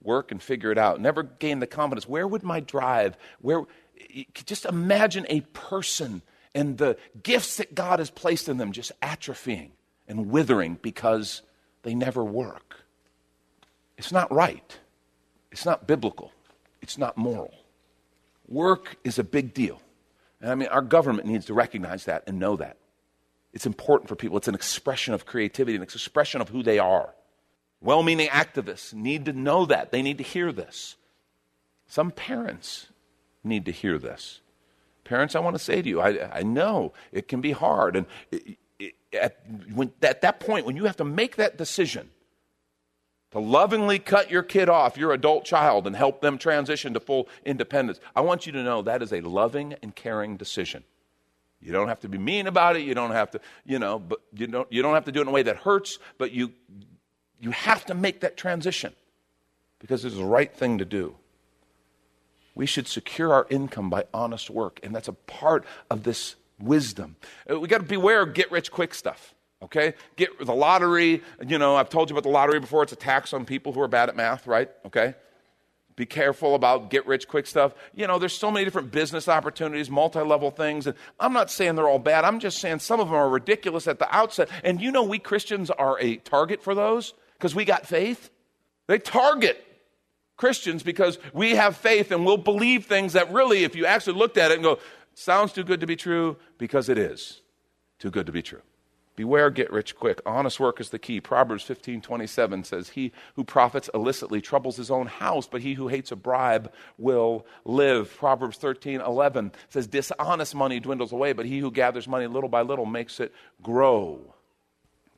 work 0.03 0.31
and 0.31 0.42
figure 0.42 0.70
it 0.70 0.79
out, 0.79 1.01
never 1.01 1.22
gained 1.22 1.62
the 1.62 1.66
confidence. 1.66 2.09
Where 2.09 2.29
would 2.29 2.42
my 2.42 2.61
drive, 2.61 3.16
where, 3.40 3.62
just 4.33 4.64
imagine 4.64 5.27
a 5.29 5.40
person 5.40 6.22
and 6.55 6.79
the 6.79 6.96
gifts 7.22 7.57
that 7.57 7.75
God 7.75 7.99
has 7.99 8.11
placed 8.11 8.49
in 8.49 8.57
them 8.57 8.72
just 8.72 8.92
atrophying 9.01 9.70
and 10.09 10.31
withering 10.31 10.79
because 10.81 11.42
they 11.83 11.94
never 11.94 12.25
work. 12.25 12.85
It's 13.99 14.12
not 14.12 14.33
right. 14.33 14.79
It's 15.50 15.64
not 15.64 15.87
biblical, 15.87 16.32
it's 16.82 16.98
not 16.98 17.16
moral. 17.16 17.54
Work 18.48 18.96
is 19.02 19.18
a 19.18 19.24
big 19.24 19.54
deal. 19.54 19.80
And 20.40 20.50
I 20.50 20.54
mean, 20.54 20.68
our 20.68 20.82
government 20.82 21.26
needs 21.26 21.46
to 21.46 21.54
recognize 21.54 22.04
that 22.04 22.24
and 22.26 22.38
know 22.38 22.56
that. 22.56 22.76
It's 23.52 23.66
important 23.66 24.09
for 24.09 24.16
people. 24.16 24.37
It's 24.37 24.48
an 24.48 24.54
expression 24.54 25.14
of 25.14 25.26
creativity, 25.26 25.76
an 25.76 25.82
expression 25.82 26.40
of 26.40 26.50
who 26.50 26.62
they 26.62 26.78
are. 26.78 27.14
Well 27.80 28.02
meaning 28.02 28.28
activists 28.28 28.92
need 28.92 29.24
to 29.26 29.32
know 29.32 29.66
that. 29.66 29.90
They 29.90 30.02
need 30.02 30.18
to 30.18 30.24
hear 30.24 30.52
this. 30.52 30.96
Some 31.87 32.11
parents 32.11 32.88
need 33.42 33.64
to 33.66 33.72
hear 33.72 33.98
this. 33.98 34.40
Parents, 35.04 35.37
I 35.37 35.40
want 35.40 35.54
to 35.54 35.62
say 35.62 35.82
to 35.82 35.88
you, 35.88 36.00
I, 36.00 36.38
I 36.38 36.42
know 36.42 36.92
it 37.12 37.28
can 37.28 37.40
be 37.40 37.52
hard. 37.52 37.96
And 37.96 38.06
it, 38.32 38.59
it, 38.78 38.94
at, 39.12 39.38
when, 39.72 39.92
at 40.02 40.20
that 40.22 40.40
point, 40.40 40.66
when 40.66 40.76
you 40.76 40.85
have 40.85 40.96
to 40.96 41.04
make 41.04 41.37
that 41.37 41.56
decision 41.56 42.11
to 43.37 43.40
lovingly 43.40 43.99
cut 43.99 44.31
your 44.31 44.42
kid 44.42 44.70
off, 44.70 44.96
your 44.96 45.12
adult 45.12 45.44
child, 45.44 45.87
and 45.87 45.94
help 45.94 46.22
them 46.22 46.38
transition 46.38 46.94
to 46.94 47.01
full 47.01 47.29
independence, 47.44 48.01
I 48.14 48.22
want 48.22 48.46
you 48.46 48.53
to 48.53 48.62
know 48.62 48.81
that 48.81 49.03
is 49.03 49.12
a 49.12 49.20
loving 49.20 49.75
and 49.83 49.94
caring 49.94 50.38
decision. 50.38 50.85
You 51.61 51.70
don't 51.70 51.88
have 51.88 52.01
to 52.01 52.09
be 52.09 52.16
mean 52.16 52.46
about 52.46 52.77
it. 52.77 52.85
You 52.85 52.94
don't 52.94 53.11
have 53.11 53.31
to, 53.33 53.40
you 53.66 53.79
know, 53.79 53.99
but 53.99 54.20
you 54.33 54.46
don't, 54.46 54.72
you 54.72 54.81
don't 54.81 54.94
have 54.94 55.05
to 55.05 55.12
do 55.12 55.18
it 55.18 55.22
in 55.25 55.29
a 55.29 55.33
way 55.33 55.42
that 55.42 55.59
hurts, 55.59 55.99
but 56.16 56.33
you, 56.33 56.51
you 57.38 57.51
have 57.51 57.85
to 57.87 57.94
make 57.94 58.20
that 58.20 58.38
transition 58.38 58.94
because 59.81 60.07
it's 60.07 60.16
the 60.16 60.25
right 60.25 60.55
thing 60.55 60.79
to 60.79 60.87
do. 60.87 61.16
We 62.55 62.64
should 62.64 62.88
secure 62.88 63.35
our 63.35 63.46
income 63.51 63.90
by 63.90 64.05
honest 64.14 64.49
work, 64.49 64.81
and 64.83 64.94
that's 64.94 65.09
a 65.09 65.12
part 65.12 65.66
of 65.90 66.05
this 66.05 66.37
wisdom. 66.59 67.16
Uh, 67.51 67.61
we 67.61 67.68
got 67.68 67.83
to 67.83 67.85
beware 67.85 68.22
of 68.22 68.33
get 68.33 68.51
rich 68.51 68.70
quick 68.70 68.94
stuff. 68.94 69.35
Okay? 69.66 69.94
Get 70.14 70.38
the 70.38 70.55
lottery, 70.55 71.22
you 71.46 71.59
know, 71.59 71.76
I've 71.76 71.88
told 71.88 72.09
you 72.09 72.14
about 72.14 72.22
the 72.22 72.33
lottery 72.33 72.61
before, 72.61 72.85
it's 72.85 72.92
a 72.92 72.96
tax 72.96 73.33
on 73.33 73.44
people 73.44 73.72
who 73.72 73.81
are 73.81 73.88
bad 73.88 74.09
at 74.09 74.16
math, 74.16 74.46
right? 74.46 74.70
Okay? 74.87 75.14
Be 75.96 76.07
careful 76.07 76.55
about 76.55 76.88
get 76.90 77.07
rich 77.07 77.26
quick 77.26 77.46
stuff. 77.46 77.74
You 77.94 78.07
know, 78.07 78.18
there's 78.18 78.35
so 78.37 78.50
many 78.50 78.64
different 78.64 78.92
business 78.92 79.29
opportunities, 79.29 79.90
multi 79.90 80.20
level 80.20 80.50
things. 80.50 80.87
And 80.87 80.96
I'm 81.18 81.33
not 81.33 81.50
saying 81.50 81.74
they're 81.74 81.88
all 81.88 81.98
bad. 81.98 82.24
I'm 82.24 82.38
just 82.38 82.59
saying 82.59 82.79
some 82.79 83.00
of 83.00 83.09
them 83.09 83.16
are 83.16 83.29
ridiculous 83.29 83.88
at 83.88 83.98
the 83.98 84.14
outset. 84.14 84.48
And 84.62 84.81
you 84.81 84.92
know, 84.92 85.02
we 85.02 85.18
Christians 85.18 85.70
are 85.70 85.98
a 85.98 86.16
target 86.16 86.62
for 86.62 86.74
those 86.74 87.14
because 87.33 87.55
we 87.55 87.64
got 87.64 87.87
faith. 87.87 88.31
They 88.87 88.98
target 88.98 89.64
Christians 90.37 90.83
because 90.83 91.18
we 91.33 91.52
have 91.57 91.76
faith 91.76 92.12
and 92.12 92.26
we'll 92.26 92.37
believe 92.37 92.85
things 92.85 93.14
that 93.14 93.33
really, 93.33 93.64
if 93.64 93.74
you 93.74 93.87
actually 93.87 94.18
looked 94.18 94.37
at 94.37 94.50
it 94.50 94.55
and 94.55 94.62
go, 94.62 94.79
sounds 95.14 95.52
too 95.52 95.64
good 95.64 95.81
to 95.81 95.87
be 95.87 95.96
true, 95.96 96.37
because 96.59 96.90
it 96.90 96.98
is 96.98 97.40
too 97.98 98.11
good 98.11 98.26
to 98.26 98.33
be 98.33 98.42
true. 98.42 98.61
Beware, 99.16 99.48
get 99.48 99.72
rich 99.72 99.96
quick. 99.96 100.20
Honest 100.26 100.61
work 100.61 100.79
is 100.79 100.90
the 100.90 100.98
key. 100.98 101.22
Proverbs 101.22 101.62
15 101.64 102.02
27 102.02 102.64
says, 102.64 102.90
He 102.90 103.12
who 103.35 103.44
profits 103.44 103.88
illicitly 103.94 104.42
troubles 104.42 104.76
his 104.76 104.90
own 104.90 105.07
house, 105.07 105.48
but 105.48 105.62
he 105.62 105.72
who 105.72 105.88
hates 105.88 106.12
a 106.12 106.16
bribe 106.16 106.70
will 106.98 107.46
live. 107.64 108.14
Proverbs 108.14 108.59
13 108.59 109.00
11 109.00 109.52
says, 109.70 109.87
Dishonest 109.87 110.55
money 110.55 110.81
dwindles 110.81 111.12
away, 111.12 111.33
but 111.33 111.46
he 111.46 111.61
who 111.61 111.70
gathers 111.70 112.07
money 112.07 112.26
little 112.26 112.50
by 112.50 112.61
little 112.61 112.85
makes 112.85 113.18
it 113.18 113.35
grow. 113.62 114.35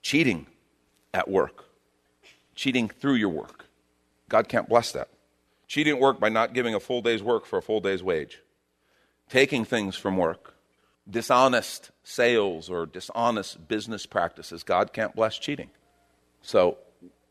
Cheating 0.00 0.46
at 1.12 1.28
work, 1.28 1.64
cheating 2.54 2.88
through 2.88 3.14
your 3.14 3.30
work. 3.30 3.66
God 4.28 4.48
can't 4.48 4.68
bless 4.68 4.92
that. 4.92 5.08
Cheating 5.66 5.96
at 5.96 6.00
work 6.00 6.20
by 6.20 6.28
not 6.28 6.54
giving 6.54 6.74
a 6.74 6.80
full 6.80 7.02
day's 7.02 7.22
work 7.22 7.44
for 7.44 7.58
a 7.58 7.62
full 7.62 7.80
day's 7.80 8.02
wage. 8.02 8.42
Taking 9.28 9.64
things 9.64 9.96
from 9.96 10.16
work 10.16 10.54
dishonest 11.09 11.90
sales 12.05 12.68
or 12.68 12.87
dishonest 12.87 13.68
business 13.68 14.07
practices. 14.07 14.62
God 14.62 14.92
can't 14.92 15.14
bless 15.14 15.38
cheating. 15.38 15.71
So, 16.42 16.79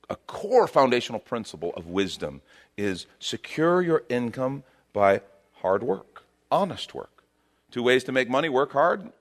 a 0.10 0.16
core 0.16 0.68
foundational 0.68 1.20
principle 1.20 1.74
of 1.76 1.88
wisdom 1.88 2.42
is 2.78 3.08
secure 3.20 3.82
your 3.82 4.04
income 4.10 4.64
by 4.94 5.22
hard 5.62 5.84
work, 5.84 6.24
honest 6.50 6.94
work. 6.94 7.24
Two 7.72 7.84
ways 7.84 8.04
to 8.06 8.12
make 8.12 8.30
money 8.30 8.48
work 8.48 8.72
hard. 8.72 9.12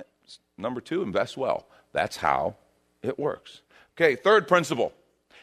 Number 0.57 0.81
two, 0.81 1.03
invest 1.03 1.37
well. 1.37 1.67
That's 1.93 2.19
how 2.19 2.57
it 3.03 3.19
works. 3.19 3.63
Okay, 3.97 4.15
third 4.15 4.47
principle 4.47 4.93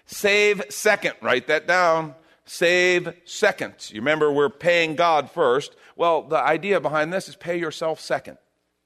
save 0.06 0.64
second. 0.70 1.14
Write 1.22 1.48
that 1.48 1.68
down. 1.68 2.16
Save 2.46 3.14
second. 3.26 3.74
You 3.90 4.02
remember, 4.02 4.32
we're 4.32 4.50
paying 4.50 4.96
God 4.96 5.32
first. 5.32 5.76
Well, 5.96 6.24
the 6.24 6.38
idea 6.38 6.80
behind 6.80 7.14
this 7.14 7.30
is 7.30 7.36
pay 7.36 7.58
yourself 7.58 8.00
second. 8.00 8.38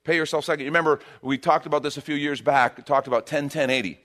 Pay 0.08 0.16
yourself 0.16 0.46
second. 0.46 0.64
You 0.64 0.70
remember 0.70 1.00
we 1.20 1.36
talked 1.36 1.66
about 1.66 1.82
this 1.82 1.98
a 1.98 2.00
few 2.00 2.14
years 2.14 2.40
back. 2.40 2.82
Talked 2.86 3.08
about 3.08 3.26
10 3.26 3.50
10 3.50 3.68
80. 3.68 4.00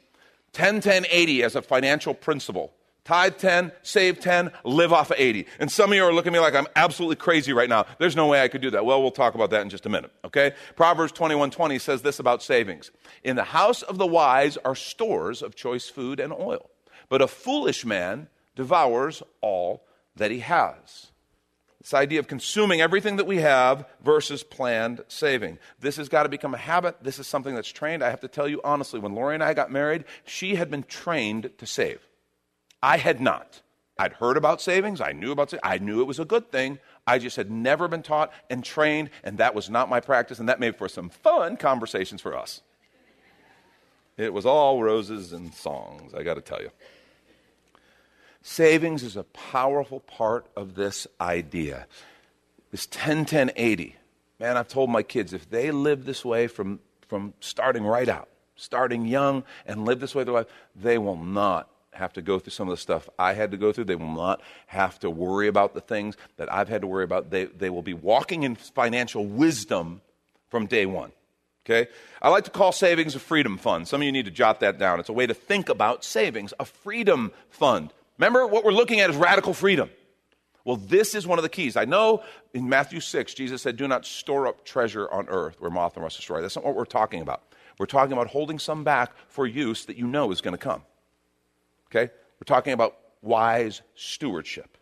10 0.51 0.81
10 0.81 1.05
80 1.09 1.43
as 1.43 1.55
a 1.55 1.61
financial 1.61 2.13
principle. 2.13 2.73
Tithe 3.05 3.37
10, 3.37 3.71
save 3.83 4.19
10, 4.19 4.51
live 4.65 4.91
off 4.91 5.11
of 5.11 5.17
80. 5.17 5.45
And 5.59 5.71
some 5.71 5.91
of 5.91 5.95
you 5.95 6.03
are 6.03 6.11
looking 6.11 6.33
at 6.33 6.33
me 6.33 6.39
like 6.39 6.55
I'm 6.55 6.67
absolutely 6.75 7.15
crazy 7.15 7.53
right 7.53 7.69
now. 7.69 7.85
There's 7.99 8.17
no 8.17 8.27
way 8.27 8.41
I 8.41 8.49
could 8.49 8.59
do 8.59 8.69
that. 8.71 8.85
Well, 8.85 9.01
we'll 9.01 9.11
talk 9.11 9.33
about 9.33 9.49
that 9.51 9.61
in 9.61 9.69
just 9.69 9.85
a 9.85 9.89
minute, 9.89 10.11
okay? 10.25 10.51
Proverbs 10.75 11.13
21:20 11.13 11.79
says 11.79 12.01
this 12.01 12.19
about 12.19 12.43
savings. 12.43 12.91
In 13.23 13.37
the 13.37 13.45
house 13.45 13.81
of 13.81 13.97
the 13.97 14.05
wise 14.05 14.57
are 14.57 14.75
stores 14.75 15.41
of 15.41 15.55
choice 15.55 15.87
food 15.87 16.19
and 16.19 16.33
oil, 16.33 16.69
but 17.07 17.21
a 17.21 17.27
foolish 17.29 17.85
man 17.85 18.27
devours 18.57 19.23
all 19.39 19.85
that 20.17 20.31
he 20.31 20.39
has. 20.39 21.12
This 21.83 21.93
idea 21.93 22.19
of 22.19 22.27
consuming 22.27 22.79
everything 22.79 23.17
that 23.17 23.27
we 23.27 23.37
have 23.37 23.85
versus 24.01 24.41
planned 24.41 25.01
saving. 25.09 25.59
This 25.81 25.97
has 25.97 26.07
got 26.07 26.23
to 26.23 26.29
become 26.29 26.53
a 26.53 26.57
habit. 26.57 27.03
This 27.03 27.19
is 27.19 27.27
something 27.27 27.53
that's 27.53 27.69
trained. 27.69 28.01
I 28.01 28.09
have 28.09 28.21
to 28.21 28.29
tell 28.29 28.47
you 28.47 28.61
honestly, 28.63 29.01
when 29.01 29.13
Lori 29.13 29.33
and 29.33 29.43
I 29.43 29.53
got 29.53 29.69
married, 29.69 30.05
she 30.25 30.55
had 30.55 30.71
been 30.71 30.83
trained 30.83 31.51
to 31.57 31.65
save. 31.65 31.99
I 32.81 32.97
had 32.97 33.19
not. 33.19 33.61
I'd 33.97 34.13
heard 34.13 34.37
about 34.37 34.61
savings. 34.61 35.01
I 35.01 35.11
knew 35.11 35.33
about 35.33 35.49
savings. 35.49 35.69
I 35.69 35.77
knew 35.77 35.99
it 35.99 36.07
was 36.07 36.19
a 36.19 36.25
good 36.25 36.51
thing. 36.53 36.79
I 37.05 37.19
just 37.19 37.35
had 37.35 37.51
never 37.51 37.89
been 37.89 38.01
taught 38.01 38.31
and 38.49 38.63
trained, 38.63 39.09
and 39.21 39.37
that 39.39 39.53
was 39.53 39.69
not 39.69 39.89
my 39.89 39.99
practice, 39.99 40.39
and 40.39 40.47
that 40.47 40.61
made 40.61 40.77
for 40.77 40.87
some 40.87 41.09
fun 41.09 41.57
conversations 41.57 42.21
for 42.21 42.35
us. 42.35 42.61
It 44.15 44.33
was 44.33 44.45
all 44.45 44.81
roses 44.81 45.33
and 45.33 45.53
songs, 45.53 46.13
I 46.13 46.23
got 46.23 46.35
to 46.35 46.41
tell 46.41 46.61
you. 46.61 46.71
Savings 48.43 49.03
is 49.03 49.15
a 49.15 49.23
powerful 49.23 50.01
part 50.01 50.45
of 50.57 50.75
this 50.75 51.07
idea. 51.19 51.87
This 52.71 52.87
10 52.87 53.25
10 53.25 53.51
80. 53.55 53.95
Man, 54.39 54.57
I've 54.57 54.67
told 54.67 54.89
my 54.89 55.01
kids 55.01 55.31
if 55.31 55.49
they 55.49 55.71
live 55.71 56.03
this 56.03 56.25
way 56.25 56.47
from, 56.47 56.79
from 57.07 57.33
starting 57.39 57.85
right 57.85 58.09
out, 58.09 58.27
starting 58.57 59.05
young 59.05 59.43
and 59.65 59.85
live 59.85 60.01
this 60.01 60.13
way 60.13 60.25
their 60.25 60.33
life, 60.33 60.47
they 60.75 60.97
will 60.97 61.15
not 61.15 61.69
have 61.93 62.11
to 62.13 62.21
go 62.21 62.37
through 62.37 62.51
some 62.51 62.67
of 62.67 62.73
the 62.73 62.81
stuff 62.81 63.07
I 63.17 63.33
had 63.33 63.51
to 63.51 63.57
go 63.57 63.71
through. 63.71 63.85
They 63.85 63.95
will 63.95 64.13
not 64.13 64.41
have 64.67 64.99
to 64.99 65.09
worry 65.09 65.47
about 65.47 65.73
the 65.73 65.81
things 65.81 66.17
that 66.35 66.51
I've 66.51 66.67
had 66.67 66.81
to 66.81 66.87
worry 66.87 67.05
about. 67.05 67.29
They, 67.29 67.45
they 67.45 67.69
will 67.69 67.81
be 67.81 67.93
walking 67.93 68.43
in 68.43 68.55
financial 68.55 69.25
wisdom 69.25 70.01
from 70.49 70.65
day 70.65 70.85
one. 70.85 71.13
Okay? 71.65 71.89
I 72.21 72.27
like 72.27 72.43
to 72.43 72.51
call 72.51 72.73
savings 72.73 73.15
a 73.15 73.19
freedom 73.19 73.57
fund. 73.57 73.87
Some 73.87 74.01
of 74.01 74.05
you 74.05 74.11
need 74.11 74.25
to 74.25 74.31
jot 74.31 74.59
that 74.59 74.77
down. 74.77 74.99
It's 74.99 75.07
a 75.07 75.13
way 75.13 75.27
to 75.27 75.33
think 75.33 75.69
about 75.69 76.03
savings, 76.03 76.53
a 76.59 76.65
freedom 76.65 77.31
fund. 77.49 77.93
Remember, 78.17 78.45
what 78.47 78.63
we're 78.63 78.71
looking 78.71 78.99
at 78.99 79.09
is 79.09 79.15
radical 79.15 79.53
freedom. 79.53 79.89
Well, 80.65 80.77
this 80.77 81.13
is 81.13 81.27
one 81.27 81.39
of 81.39 81.43
the 81.43 81.49
keys. 81.49 81.75
I 81.75 81.85
know 81.85 82.23
in 82.53 82.69
Matthew 82.69 83.01
6, 83.01 83.33
Jesus 83.33 83.61
said, 83.61 83.75
Do 83.75 83.87
not 83.87 84.05
store 84.05 84.47
up 84.47 84.63
treasure 84.63 85.11
on 85.11 85.27
earth 85.27 85.59
where 85.59 85.69
moth 85.69 85.95
and 85.95 86.03
rust 86.03 86.17
destroy. 86.17 86.41
That's 86.41 86.55
not 86.55 86.63
what 86.63 86.75
we're 86.75 86.85
talking 86.85 87.21
about. 87.21 87.43
We're 87.77 87.85
talking 87.85 88.13
about 88.13 88.27
holding 88.27 88.59
some 88.59 88.83
back 88.83 89.11
for 89.27 89.45
use 89.45 89.85
that 89.85 89.97
you 89.97 90.07
know 90.07 90.31
is 90.31 90.41
going 90.41 90.53
to 90.53 90.57
come. 90.57 90.83
Okay? 91.89 92.11
We're 92.39 92.45
talking 92.45 92.73
about 92.73 92.95
wise 93.21 93.81
stewardship. 93.95 94.77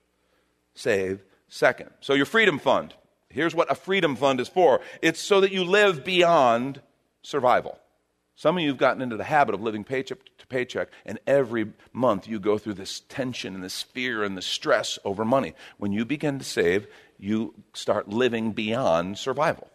Save 0.75 1.23
second. 1.47 1.89
So, 1.99 2.13
your 2.13 2.25
freedom 2.25 2.59
fund. 2.59 2.93
Here's 3.29 3.55
what 3.55 3.71
a 3.71 3.75
freedom 3.75 4.15
fund 4.15 4.39
is 4.41 4.49
for 4.49 4.81
it's 5.01 5.19
so 5.19 5.41
that 5.41 5.51
you 5.51 5.63
live 5.63 6.03
beyond 6.03 6.81
survival. 7.23 7.79
Some 8.41 8.57
of 8.57 8.63
you 8.63 8.69
have 8.69 8.79
gotten 8.79 9.03
into 9.03 9.17
the 9.17 9.23
habit 9.25 9.53
of 9.53 9.61
living 9.61 9.83
paycheck 9.83 10.17
to 10.39 10.47
paycheck, 10.47 10.87
and 11.05 11.19
every 11.27 11.73
month 11.93 12.27
you 12.27 12.39
go 12.39 12.57
through 12.57 12.73
this 12.73 13.01
tension 13.01 13.53
and 13.53 13.63
this 13.63 13.83
fear 13.83 14.23
and 14.23 14.35
this 14.35 14.47
stress 14.47 14.97
over 15.05 15.23
money. 15.23 15.53
When 15.77 15.91
you 15.91 16.05
begin 16.05 16.39
to 16.39 16.43
save, 16.43 16.87
you 17.19 17.53
start 17.75 18.09
living 18.09 18.53
beyond 18.53 19.19
survival. 19.19 19.69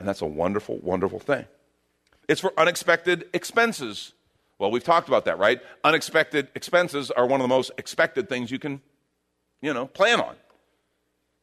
And 0.00 0.08
that's 0.08 0.20
a 0.20 0.26
wonderful, 0.26 0.78
wonderful 0.78 1.20
thing. 1.20 1.44
It's 2.26 2.40
for 2.40 2.52
unexpected 2.58 3.28
expenses. 3.32 4.14
Well, 4.58 4.72
we've 4.72 4.82
talked 4.82 5.06
about 5.06 5.26
that, 5.26 5.38
right? 5.38 5.60
Unexpected 5.84 6.48
expenses 6.56 7.12
are 7.12 7.24
one 7.24 7.40
of 7.40 7.44
the 7.44 7.54
most 7.54 7.70
expected 7.78 8.28
things 8.28 8.50
you 8.50 8.58
can, 8.58 8.80
you 9.60 9.72
know, 9.72 9.86
plan 9.86 10.20
on. 10.20 10.34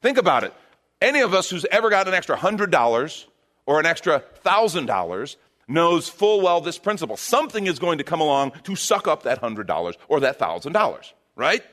Think 0.02 0.17
about 0.17 0.43
it. 0.43 0.54
Any 1.02 1.22
of 1.22 1.34
us 1.34 1.50
who's 1.50 1.65
ever 1.72 1.89
got 1.89 2.10
an 2.10 2.13
extra 2.13 2.36
$100 2.36 3.26
or 3.65 3.80
an 3.80 3.86
extra 3.86 4.22
$1,000 4.43 5.38
knows 5.69 6.10
full 6.10 6.41
well 6.41 6.60
this 6.60 6.77
principle. 6.77 7.15
Something 7.15 7.67
is 7.67 7.79
going 7.79 7.99
to 7.99 8.03
come 8.03 8.19
along 8.19 8.51
to 8.63 8.75
suck 8.75 9.08
up 9.08 9.23
that 9.23 9.41
$100 9.41 9.95
or 10.10 10.19
that 10.19 10.39
$1,000, 10.39 11.13
right? 11.36 11.63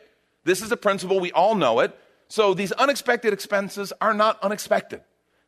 This 0.44 0.62
is 0.62 0.70
a 0.70 0.76
principle. 0.76 1.18
We 1.18 1.32
all 1.32 1.56
know 1.56 1.80
it. 1.80 1.98
So 2.28 2.54
these 2.54 2.72
unexpected 2.72 3.32
expenses 3.32 3.92
are 4.00 4.14
not 4.14 4.38
unexpected. 4.42 5.00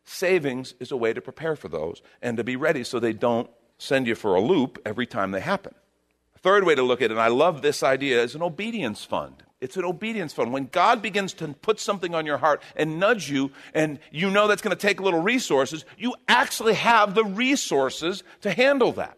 Savings 0.03 0.73
is 0.79 0.91
a 0.91 0.97
way 0.97 1.13
to 1.13 1.21
prepare 1.21 1.55
for 1.55 1.67
those 1.67 2.01
and 2.21 2.35
to 2.37 2.43
be 2.43 2.55
ready 2.55 2.83
so 2.83 2.99
they 2.99 3.13
don't 3.13 3.49
send 3.77 4.07
you 4.07 4.15
for 4.15 4.35
a 4.35 4.41
loop 4.41 4.79
every 4.85 5.05
time 5.05 5.31
they 5.31 5.39
happen. 5.39 5.75
Third 6.41 6.63
way 6.63 6.73
to 6.75 6.83
look 6.83 7.01
at 7.01 7.05
it, 7.05 7.11
and 7.11 7.19
I 7.19 7.27
love 7.27 7.61
this 7.61 7.83
idea, 7.83 8.21
is 8.21 8.33
an 8.33 8.41
obedience 8.41 9.03
fund. 9.03 9.43
It's 9.61 9.75
an 9.75 9.83
obedience 9.83 10.31
fund. 10.31 10.53
When 10.53 10.67
God 10.67 11.01
begins 11.01 11.33
to 11.33 11.49
put 11.49 11.79
something 11.79 12.15
on 12.15 12.25
your 12.25 12.37
heart 12.37 12.61
and 12.75 12.99
nudge 12.99 13.29
you, 13.29 13.51
and 13.73 13.99
you 14.11 14.29
know 14.29 14.47
that's 14.47 14.61
going 14.61 14.75
to 14.75 14.81
take 14.81 14.99
a 14.99 15.03
little 15.03 15.21
resources, 15.21 15.83
you 15.97 16.15
actually 16.27 16.75
have 16.75 17.13
the 17.13 17.25
resources 17.25 18.23
to 18.41 18.51
handle 18.51 18.93
that. 18.93 19.17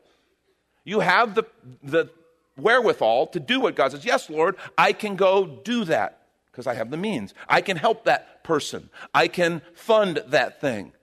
You 0.84 1.02
have 1.02 1.36
the, 1.36 1.44
the 1.84 2.10
wherewithal 2.58 3.28
to 3.28 3.40
do 3.40 3.60
what 3.60 3.76
God 3.76 3.92
says. 3.92 4.04
Yes, 4.04 4.30
Lord, 4.30 4.56
I 4.78 4.94
can 4.94 5.16
go 5.16 5.46
do 5.46 5.86
that 5.86 6.22
because 6.52 6.66
I 6.66 6.74
have 6.74 6.90
the 6.90 6.98
means. 6.98 7.36
I 7.48 7.62
can 7.62 7.78
help 7.78 8.06
that 8.06 8.44
person. 8.44 8.90
I 9.14 9.28
can 9.28 9.62
fund 9.76 10.24
that 10.28 10.60
thing 10.60 10.94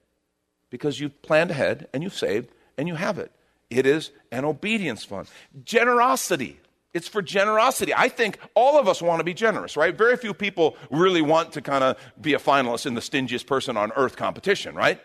because 0.70 0.98
you've 0.98 1.22
planned 1.22 1.53
ahead 1.53 1.87
and 1.94 2.03
you've 2.03 2.16
saved 2.16 2.51
and 2.77 2.88
you 2.88 2.96
have 2.96 3.18
it. 3.18 3.31
It 3.70 3.87
is 3.87 4.11
an 4.33 4.44
obedience 4.44 5.05
fund. 5.05 5.29
Generosity. 5.64 6.61
It's 6.99 7.07
for 7.07 7.23
generosity. 7.23 7.95
I 7.95 8.09
think 8.09 8.41
all 8.57 8.77
of 8.77 8.89
us 8.89 9.01
want 9.01 9.21
to 9.21 9.25
be 9.25 9.33
generous, 9.33 9.77
right? 9.77 9.97
Very 9.97 10.17
few 10.17 10.35
people 10.35 10.77
really 10.91 11.23
want 11.23 11.53
to 11.53 11.63
kind 11.63 11.85
of 11.85 11.97
be 12.21 12.35
a 12.35 12.41
finalist 12.41 12.87
in 12.87 12.95
the 12.95 13.01
stingiest 13.01 13.47
person 13.47 13.77
on 13.77 13.93
earth 13.95 14.17
competition, 14.17 14.75
right? 14.75 15.01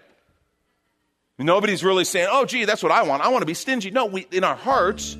Nobody's 1.38 1.84
really 1.84 2.04
saying, 2.04 2.30
oh, 2.32 2.46
gee, 2.46 2.66
that's 2.66 2.82
what 2.82 2.92
I 2.92 3.04
want. 3.04 3.22
I 3.22 3.28
want 3.28 3.44
to 3.44 3.46
be 3.46 3.54
stingy. 3.54 3.92
No, 3.92 4.08
we, 4.08 4.26
in 4.32 4.44
our 4.44 4.56
hearts, 4.56 5.18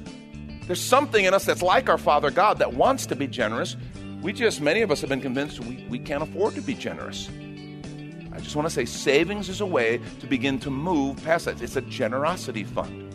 there's 0.66 0.82
something 0.82 1.24
in 1.24 1.36
us 1.36 1.46
that's 1.46 1.62
like 1.62 1.90
our 1.90 2.00
Father 2.00 2.32
God 2.32 2.58
that 2.58 2.74
wants 2.74 3.06
to 3.06 3.16
be 3.16 3.28
generous. 3.28 3.78
We 4.24 4.34
just, 4.34 4.60
many 4.60 4.82
of 4.82 4.90
us 4.90 5.00
have 5.02 5.12
been 5.12 5.22
convinced 5.22 5.60
we, 5.60 5.86
we 5.92 6.00
can't 6.00 6.24
afford 6.24 6.56
to 6.56 6.62
be 6.62 6.74
generous. 6.74 7.30
I 8.32 8.40
just 8.40 8.56
want 8.56 8.68
to 8.68 8.74
say 8.74 8.86
savings 8.86 9.48
is 9.48 9.62
a 9.62 9.66
way 9.68 10.02
to 10.22 10.26
begin 10.26 10.58
to 10.62 10.72
move 10.72 11.24
past 11.24 11.46
that. 11.46 11.62
It's 11.62 11.76
a 11.76 11.82
generosity 11.82 12.64
fund. 12.64 13.12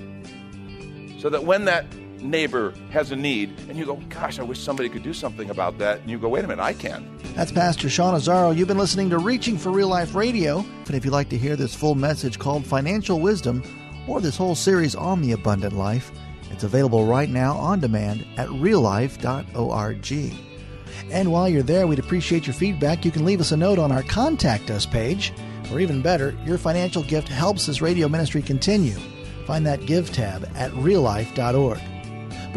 So 1.18 1.28
that 1.28 1.42
when 1.42 1.64
that 1.64 1.86
neighbor 2.22 2.74
has 2.90 3.12
a 3.12 3.16
need 3.16 3.58
and 3.68 3.76
you 3.76 3.84
go, 3.84 3.96
gosh, 4.08 4.38
I 4.38 4.42
wish 4.42 4.60
somebody 4.60 4.88
could 4.88 5.02
do 5.02 5.12
something 5.12 5.50
about 5.50 5.78
that. 5.78 6.00
And 6.00 6.10
you 6.10 6.18
go, 6.18 6.28
wait 6.28 6.44
a 6.44 6.48
minute, 6.48 6.62
I 6.62 6.72
can. 6.72 7.18
That's 7.34 7.52
Pastor 7.52 7.88
Sean 7.88 8.14
Azzaro. 8.14 8.56
You've 8.56 8.68
been 8.68 8.78
listening 8.78 9.10
to 9.10 9.18
Reaching 9.18 9.58
for 9.58 9.70
Real 9.70 9.88
Life 9.88 10.14
Radio. 10.14 10.58
And 10.58 10.94
if 10.94 11.04
you'd 11.04 11.12
like 11.12 11.28
to 11.30 11.38
hear 11.38 11.56
this 11.56 11.74
full 11.74 11.94
message 11.94 12.38
called 12.38 12.66
Financial 12.66 13.20
Wisdom 13.20 13.62
or 14.06 14.20
this 14.20 14.36
whole 14.36 14.54
series 14.54 14.94
on 14.94 15.22
the 15.22 15.32
abundant 15.32 15.74
life, 15.74 16.10
it's 16.50 16.64
available 16.64 17.06
right 17.06 17.28
now 17.28 17.54
on 17.56 17.80
demand 17.80 18.26
at 18.36 18.48
reallife.org. 18.48 20.12
And 21.10 21.32
while 21.32 21.48
you're 21.48 21.62
there, 21.62 21.86
we'd 21.86 21.98
appreciate 21.98 22.46
your 22.46 22.54
feedback. 22.54 23.04
You 23.04 23.10
can 23.10 23.24
leave 23.24 23.40
us 23.40 23.52
a 23.52 23.56
note 23.56 23.78
on 23.78 23.92
our 23.92 24.02
Contact 24.02 24.70
Us 24.70 24.86
page, 24.86 25.32
or 25.70 25.80
even 25.80 26.02
better, 26.02 26.36
your 26.44 26.58
financial 26.58 27.02
gift 27.02 27.28
helps 27.28 27.66
this 27.66 27.80
radio 27.80 28.08
ministry 28.08 28.42
continue. 28.42 28.96
Find 29.46 29.66
that 29.66 29.86
Give 29.86 30.10
tab 30.10 30.50
at 30.54 30.70
reallife.org. 30.72 31.80